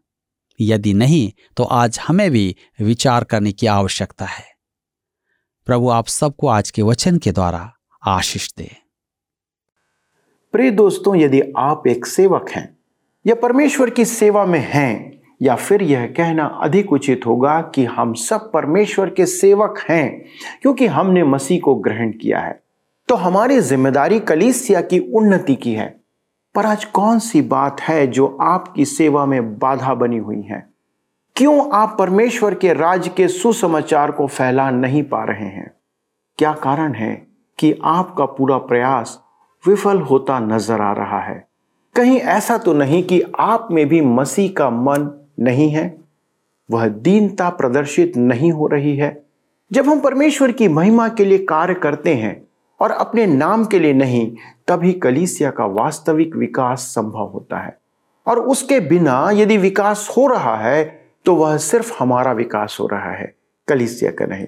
यदि 0.62 0.94
नहीं 0.94 1.32
तो 1.58 1.64
आज 1.64 2.00
हमें 2.00 2.32
भी 2.32 2.56
विचार 2.82 3.24
करने 3.24 3.52
की 3.52 3.68
आवश्यकता 3.68 4.26
है। 4.26 4.46
प्रभु 5.66 5.90
आप 5.90 6.08
सबको 6.08 6.48
आज 6.48 6.72
के 6.72 6.82
वचन 6.82 7.18
के 7.18 7.32
द्वारा 7.32 7.74
आशीष 8.08 8.54
दे। 8.58 8.76
प्रिय 10.52 10.72
दोस्तों, 10.72 11.16
यदि 11.16 11.42
आप 11.58 11.88
एक 11.88 12.06
सेवक 12.06 12.50
हैं 12.50 12.78
या 13.28 13.36
परमेश्वर 13.36 13.90
की 13.90 14.06
सेवा 14.06 14.46
में 14.46 14.60
हैं 14.60 15.21
या 15.42 15.56
फिर 15.56 15.84
यह 15.84 16.06
कहना 16.06 16.46
अधिक 16.46 16.94
उचित 16.94 17.22
होगा 17.26 17.62
कि 17.62 17.86
हम 17.86 18.14
सब 18.14 18.52
परमेश्वर 18.52 19.10
के 19.10 19.26
सेवक 19.26 19.86
हैं, 19.90 20.26
क्योंकि 20.62 20.88
हमने 20.88 21.24
मसीह 21.24 21.60
को 21.60 21.76
ग्रहण 21.76 22.12
किया 22.12 22.40
है। 22.40 22.64
तो 23.08 23.16
हमारी 23.16 23.60
ज़िम्मेदारी 23.60 24.20
कलीसिया 24.20 24.82
की 24.82 25.00
उन्नति 25.00 25.56
की 25.56 25.74
है। 25.74 26.02
पर 26.56 26.66
आज 26.66 26.86
कौन 26.86 27.20
सी 27.20 27.42
बात 27.42 27.82
है 27.82 28.08
जो 28.08 28.38
आपकी 28.42 28.86
सेवा 28.86 29.26
में 29.26 29.60
बाधा 29.60 29.94
बनी 29.94 30.18
हुई 30.18 30.42
है? 30.42 30.70
क्यों 31.36 31.72
आप 31.74 31.96
परमेश्वर 32.00 32.54
के 32.54 32.74
राज 32.74 33.08
के 33.08 33.28
सुसमाचार 33.28 34.12
को 34.12 34.28
फैला 34.28 34.72
नहीं 34.72 35.04
पा 35.04 35.24
रहे 35.24 35.46
हैं? 35.46 35.72
क्या 36.38 36.54
कारण 36.54 36.94
है 36.94 37.28
कि 37.60 37.80
आपका 37.84 38.26
पूरा 38.26 38.58
प्रयास 38.58 39.22
विफल 39.68 40.00
होता 40.00 40.40
नज़र 40.40 40.82
आ 40.82 40.94
रहा 40.94 41.20
है? 41.20 41.48
कहीं 41.96 42.20
ऐसा 42.20 42.58
तो 42.58 42.74
नहीं 42.74 43.04
कि 43.04 43.24
आप 43.40 43.68
में 43.72 43.88
भी 43.88 44.02
मसीह 44.02 44.52
का 44.58 44.70
मन 44.70 45.21
नहीं 45.42 45.70
है, 45.70 45.98
वह 46.72 46.88
दीनता 46.88 47.50
प्रदर्शित 47.50 48.18
नहीं 48.18 48.52
हो 48.52 48.68
रही 48.68 48.96
है। 48.98 49.24
जब 49.72 49.86
हम 49.86 50.00
परमेश्वर 50.00 50.52
की 50.52 50.68
महिमा 50.68 51.08
के 51.10 51.26
लिए 51.26 51.38
कार्य 51.38 51.74
करते 51.74 52.14
हैं 52.16 52.42
और 52.80 52.92
अपने 52.92 53.26
नाम 53.26 53.66
के 53.66 53.80
लिए 53.80 53.94
नहीं, 53.94 54.36
तभी 54.68 54.94
कलीसिया 54.94 55.52
का 55.52 55.66
वास्तविक 55.66 56.36
विकास 56.36 56.80
संभव 56.80 57.26
होता 57.26 57.60
है। 57.60 57.78
और 58.28 58.40
उसके 58.40 58.80
बिना 58.80 59.30
यदि 59.34 59.58
विकास 59.58 60.08
हो 60.18 60.28
रहा 60.28 60.56
है 60.58 61.02
तो 61.26 61.36
वह 61.36 61.58
सिर्फ़ 61.58 61.94
हमारा 62.00 62.32
विकास 62.32 62.78
हो 62.80 62.88
रहा 62.88 63.12
है, 63.12 63.34
कलीसिया 63.68 64.12
का 64.12 64.26
नहीं। 64.26 64.48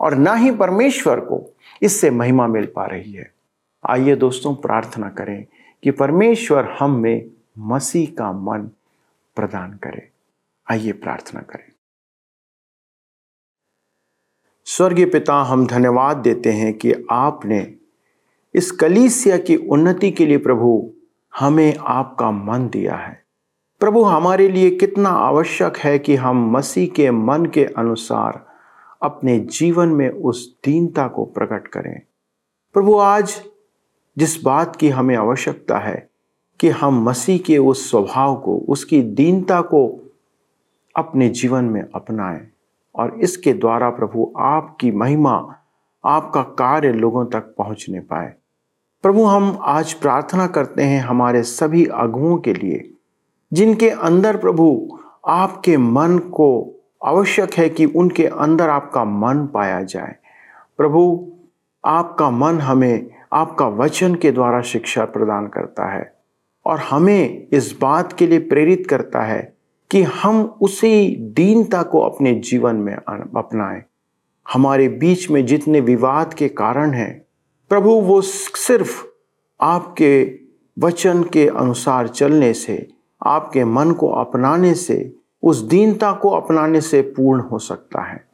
और 0.00 0.14
ना 0.14 0.34
ही 0.34 0.50
परमेश्वर 0.50 1.20
को 1.20 1.42
इससे 1.82 2.10
महिमा 2.10 2.46
मिल 2.46 2.66
पा 2.66 2.84
रही 2.86 3.12
है। 3.12 3.32
आइए 3.84 4.14
दोस्तों, 4.16 4.54
प्रार्थना 4.54 5.08
करें 5.08 5.44
कि 5.82 5.90
परमेश्वर 5.90 6.76
हम 6.80 6.96
में 6.96 7.24
मसीह 7.58 8.14
का 8.18 8.32
मन 8.32 8.68
प्रदान 9.36 9.72
करे। 9.82 10.08
आइए 10.70 10.92
प्रार्थना 10.92 11.40
करें। 11.40 11.72
स्वर्गीय 14.64 15.06
पिता, 15.06 15.34
हम 15.34 15.66
धन्यवाद 15.66 16.16
देते 16.16 16.52
हैं 16.52 16.74
कि 16.74 16.94
आपने 17.10 17.74
इस 18.54 18.70
कलीसिया 18.70 19.38
की 19.38 19.56
उन्नति 19.56 20.10
के 20.10 20.26
लिए 20.26 20.38
प्रभु 20.38 20.94
हमें 21.38 21.76
आपका 21.76 22.30
मन 22.30 22.68
दिया 22.68 22.96
है। 22.96 23.24
प्रभु, 23.80 24.02
हमारे 24.02 24.48
लिए 24.48 24.70
कितना 24.70 25.08
आवश्यक 25.08 25.76
है 25.76 25.98
कि 25.98 26.16
हम 26.16 26.50
मसीह 26.50 26.88
के 26.88 27.10
मन 27.10 27.46
के 27.46 27.64
अनुसार 27.64 28.46
अपने 29.02 29.38
जीवन 29.38 29.88
में 29.88 30.10
उस 30.10 30.56
दीनता 30.64 31.08
को 31.08 31.24
प्रकट 31.24 31.68
करें। 31.68 32.00
प्रभु, 32.72 32.98
आज 32.98 33.42
जिस 34.18 34.42
बात 34.42 34.76
की 34.76 34.88
हमें 34.88 35.16
आवश्यकता 35.16 35.78
है 35.78 36.10
कि 36.60 36.68
हम 36.68 37.02
मसीह 37.02 37.38
के 37.38 37.58
उस 37.58 37.90
स्वभाव 37.90 38.40
को, 38.40 38.58
उसकी 38.58 39.02
दीनता 39.02 39.60
को 39.60 40.00
अपने 40.96 41.28
जीवन 41.28 41.64
में 41.64 41.84
अपनाएँ 41.94 42.48
और 42.94 43.20
इसके 43.20 43.52
द्वारा 43.52 43.90
प्रभु 43.90 44.32
आपकी 44.38 44.90
महिमा, 44.90 45.54
आपका 46.04 46.42
कार्य 46.42 46.92
लोगों 46.92 47.26
तक 47.26 47.40
पहुँचने 47.40 48.00
पाए। 48.00 48.34
प्रभु, 49.02 49.24
हम 49.24 49.58
आज 49.62 49.92
प्रार्थना 49.92 50.46
करते 50.46 50.82
हैं 50.82 51.00
हमारे 51.00 51.42
सभी 51.42 51.86
अगुओं 51.86 52.38
के 52.38 52.54
लिए, 52.54 52.94
जिनके 53.52 53.90
अंदर 53.90 54.36
प्रभु 54.36 54.98
आपके 55.26 55.76
मन 55.76 56.18
को 56.18 56.74
आवश्यक 57.04 57.54
है 57.54 57.68
कि 57.68 57.84
उनके 57.84 58.26
अंदर 58.26 58.68
आपका 58.68 59.04
मन 59.04 59.46
पाया 59.46 59.82
जाए। 59.82 60.16
प्रभु, 60.76 61.32
आपका 61.84 62.30
मन 62.30 62.58
हमें 62.58 63.10
आपका 63.32 63.66
वचन 63.66 64.14
के 64.14 64.30
द्वारा 64.32 64.60
शिक्षा 64.60 65.04
प्रदान 65.04 65.46
करता 65.46 65.92
है 65.92 66.14
और 66.66 66.78
हमें 66.78 67.48
इस 67.52 67.78
बात 67.80 68.12
के 68.12 68.26
लिए 68.26 68.38
प्रेरित 68.38 68.86
करता 68.90 69.20
है 69.20 69.53
कि 69.90 70.02
हम 70.02 70.58
उसी 70.62 71.16
दीनता 71.16 71.82
को 71.82 72.00
अपने 72.00 72.34
जीवन 72.34 72.76
में 72.76 72.94
अपनाएँ। 72.94 73.82
हमारे 74.52 74.88
बीच 74.88 75.30
में 75.30 75.46
जितने 75.46 75.80
विवाद 75.80 76.34
के 76.34 76.48
कारण 76.48 76.90
हैं, 76.90 77.26
प्रभु 77.68 77.90
वो 77.90 78.20
सिर्फ़ 78.20 79.04
आपके 79.60 80.38
वचन 80.78 81.22
के 81.22 81.48
अनुसार 81.48 82.08
चलने 82.08 82.52
से, 82.54 82.88
आपके 83.26 83.64
मन 83.64 83.92
को 83.92 84.08
अपनाने 84.08 84.74
से, 84.74 85.16
उस 85.42 85.60
दीनता 85.60 86.12
को 86.12 86.30
अपनाने 86.30 86.80
से 86.80 87.02
पूर्ण 87.02 87.40
हो 87.40 87.58
सकता 87.58 88.02
है। 88.02 88.28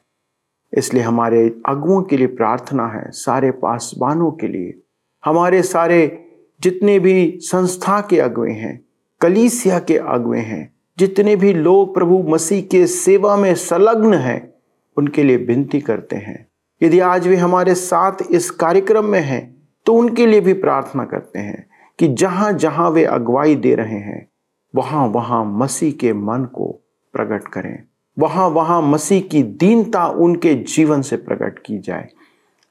इसलिए 0.79 1.03
हमारे 1.03 1.61
अगुओं 1.67 2.03
के 2.03 2.17
लिए 2.17 2.27
प्रार्थना 2.27 2.87
है, 2.87 3.11
सारे 3.11 3.51
पासवानों 3.51 4.31
के 4.31 4.49
लिए। 4.49 4.81
हमारे 5.25 5.63
सारे 5.63 6.27
जितने 6.61 6.99
भी 6.99 7.39
संस्था 7.41 8.01
के 8.01 8.21
अगुए 8.21 8.51
हैं, 8.51 8.85
कलीसिया 9.21 9.79
के 9.79 9.97
अगुए 9.97 10.39
हैं 10.39 10.80
जितने 11.01 11.37
भी 11.37 11.53
लोग 11.53 11.95
प्रभु 11.95 12.19
मसीह 12.29 12.63
के 12.63 12.87
सेवा 12.87 13.37
में 13.37 13.55
संलग्न 13.55 14.15
हैं, 14.15 14.53
उनके 14.97 15.23
लिए 15.23 15.37
विनती 15.37 15.81
करते 15.81 16.17
हैं। 16.17 16.47
यदि 16.83 17.01
आज 17.01 17.29
वे 17.29 17.37
हमारे 17.37 17.75
साथ 17.75 18.23
इस 18.31 18.51
कार्यक्रम 18.51 19.05
में 19.05 19.21
हैं 19.21 19.43
तो 19.87 19.95
उनके 19.95 20.27
लिए 20.27 20.41
भी 20.41 20.53
प्रार्थना 20.53 21.05
करते 21.05 21.39
हैं 21.39 21.67
कि 21.99 22.09
जहाँ 22.09 22.53
जहाँ 22.53 22.91
वे 22.91 23.05
अगुवाई 23.05 23.55
दे 23.55 23.75
रहे 23.75 23.99
हैं 23.99 24.27
वहाँ 24.75 25.07
वहाँ 25.09 25.45
मसीह 25.45 25.93
के 25.93 26.13
मन 26.13 26.45
को 26.45 26.67
प्रकट 27.15 27.49
करें। 27.49 27.83
वहाँ 28.17 28.49
वहाँ 28.49 28.81
मसीह 28.83 29.21
की 29.23 29.43
दीनता 29.43 30.07
उनके 30.07 30.55
जीवन 30.55 31.03
से 31.03 31.17
प्रकट 31.17 31.59
की 31.59 31.79
जाए, 31.79 32.09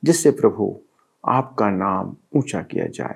जिससे 0.03 0.31
प्रभु 0.31 0.75
आपका 1.23 1.69
नाम 1.69 2.15
ऊँचा 2.35 2.61
किया 2.61 2.85
जाए। 2.85 3.15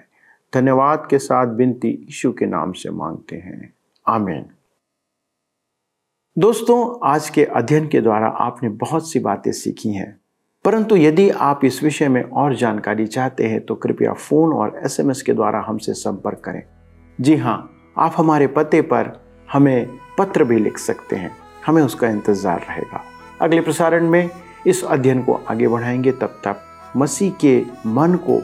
धन्यवाद 0.54 1.08
के 1.10 1.17
साथ 1.17 1.56
विनती 1.56 1.88
यीशु 1.88 2.32
के 2.32 2.45
नाम 2.45 2.71
से 2.71 2.89
मांगते 2.89 3.36
हैं। 3.36 3.73
आमीन। 4.08 4.45
दोस्तों, 6.38 7.10
आज 7.10 7.30
के 7.30 7.43
अध्ययन 7.46 7.88
के 7.88 8.00
द्वारा 8.02 8.28
आपने 8.28 8.69
बहुत 8.69 9.12
सी 9.12 9.19
बातें 9.19 9.52
सीखी 9.52 9.89
हैं। 9.89 10.19
परंतु 10.65 10.96
यदि 10.96 11.30
आप 11.30 11.65
इस 11.65 11.84
विषय 11.84 12.08
में 12.10 12.22
और 12.24 12.56
जानकारी 12.56 13.06
चाहते 13.08 13.48
हैं 13.48 13.60
तो 13.65 13.76
कृपया 13.76 14.13
फ़ोन 14.13 14.54
और 14.54 14.82
एसएमएस 14.86 15.22
के 15.22 15.34
द्वारा 15.34 15.63
हमसे 15.67 15.93
संपर्क 15.93 16.39
करें। 16.39 16.62
जी 17.22 17.36
हाँ 17.36 17.69
आप 17.98 18.13
हमारे 18.17 18.48
पते 18.48 18.82
पर 18.82 19.12
हमें 19.52 20.00
पत्र 20.17 20.43
भी 20.43 20.60
लिख 20.60 20.78
सकते 20.78 21.15
हैं। 21.15 21.32
हमें 21.65 21.82
उसका 21.82 22.10
इंतज़ार 22.10 22.65
रहेगा। 22.69 23.04
अगले 23.41 23.62
प्रसारण 23.62 24.10
में 24.10 24.30
इस 24.67 24.84
अध्ययन 24.84 25.24
को 25.24 25.39
आगे 25.50 25.67
बढ़ाएँगे। 25.67 26.12
तब 26.12 26.41
तक 26.48 26.63
मसीह 26.98 27.32
के 27.41 27.60
मन 27.86 28.15
को 28.15 28.41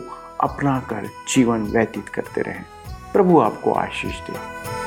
अपना 0.48 0.80
कर 0.80 1.10
जीवन 1.36 1.64
व्यतीत 1.64 2.10
करते 2.10 2.42
रहें। 2.42 2.64
प्रभु 3.14 3.40
आपको 3.40 3.72
आशीष 3.72 4.20
दे। 4.20 4.79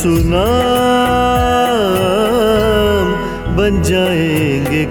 सुना 0.00 0.44
बन 3.56 3.82
जाएँगे 3.88 4.84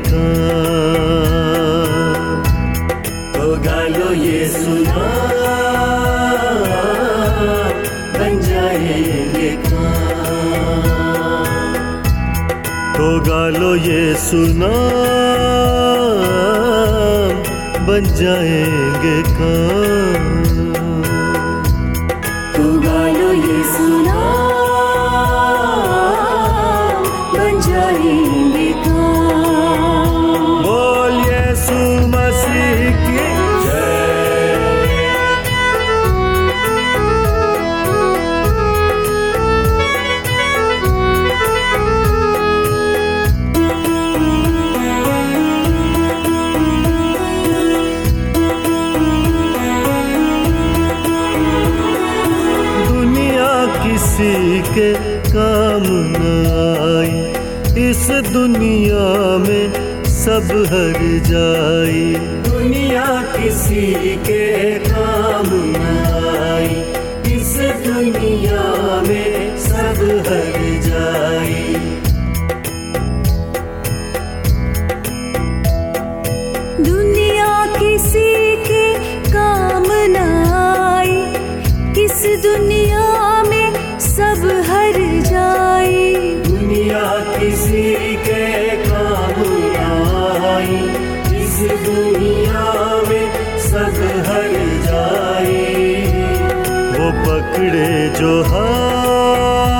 तो 3.35 3.47
गालो 3.65 4.11
ये 4.23 4.47
सुना 4.53 5.05
बन 8.17 8.39
जाएँगे 8.49 9.49
काम 9.65 10.03
तो 12.97 13.09
गालो 13.29 13.73
ये 13.89 14.03
सुना 14.27 14.73
बन 17.89 18.13
जाएँगे 18.21 19.17
काम 19.39 20.48
सब 60.29 60.49
हर 60.71 60.97
जाई 61.27 62.01
दुनिया 62.47 63.05
किसी 63.35 64.08
जो 98.19 98.31
हाथ 98.43 99.79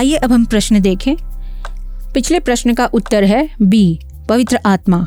आइए 0.00 0.16
अब 0.16 0.32
हम 0.32 0.44
प्रश्न 0.44 0.80
देखें। 0.80 1.16
पिछले 2.14 2.40
प्रश्न 2.40 2.74
का 2.74 2.86
उत्तर 2.86 3.24
है 3.24 3.48
बी, 3.62 4.00
पवित्र 4.28 4.58
आत्मा। 4.66 5.06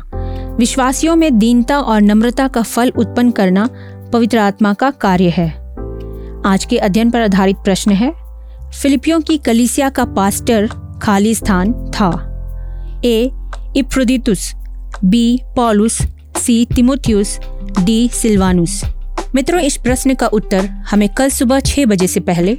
विश्वासियों 0.58 1.16
में 1.16 1.38
दीनता 1.38 1.78
और 1.78 2.00
नम्रता 2.00 2.48
का 2.48 2.62
फल 2.62 2.90
उत्पन्न 2.90 3.30
करना 3.30 3.68
पवित्र 4.12 4.38
आत्मा 4.38 4.74
का 4.74 4.90
कार्य 4.90 5.28
है। 5.28 5.48
आज 6.46 6.66
के 6.70 6.78
अध्ययन 6.78 7.10
पर 7.10 7.20
आधारित 7.20 7.56
प्रश्न 7.56 7.90
है, 7.90 8.12
फिलिपियों 8.82 9.20
की 9.20 9.38
कलीसिया 9.38 9.88
का 9.88 10.04
पास्टर 10.04 10.68
खाली 11.02 11.34
स्थान 11.34 11.72
था। 11.72 12.10
ए 13.04 13.30
इफ्रोदितुस 13.76 14.52
बी, 15.04 15.40
पॉलुस, 15.56 15.98
सी, 16.36 16.66
तिमोथियुस, 16.74 17.38
डी, 17.80 18.08
सिल्वानुस। 18.08 18.84
मित्रों, 19.34 19.60
इस 19.60 19.76
प्रश्न 19.76 20.14
का 20.14 20.26
उत्तर 20.26 20.64
हमें 20.64 21.08
कल 21.08 21.28
सुबह 21.28 21.60
छह 21.60 21.86
बजे 21.86 22.06
से 22.06 22.20
पहले 22.20 22.58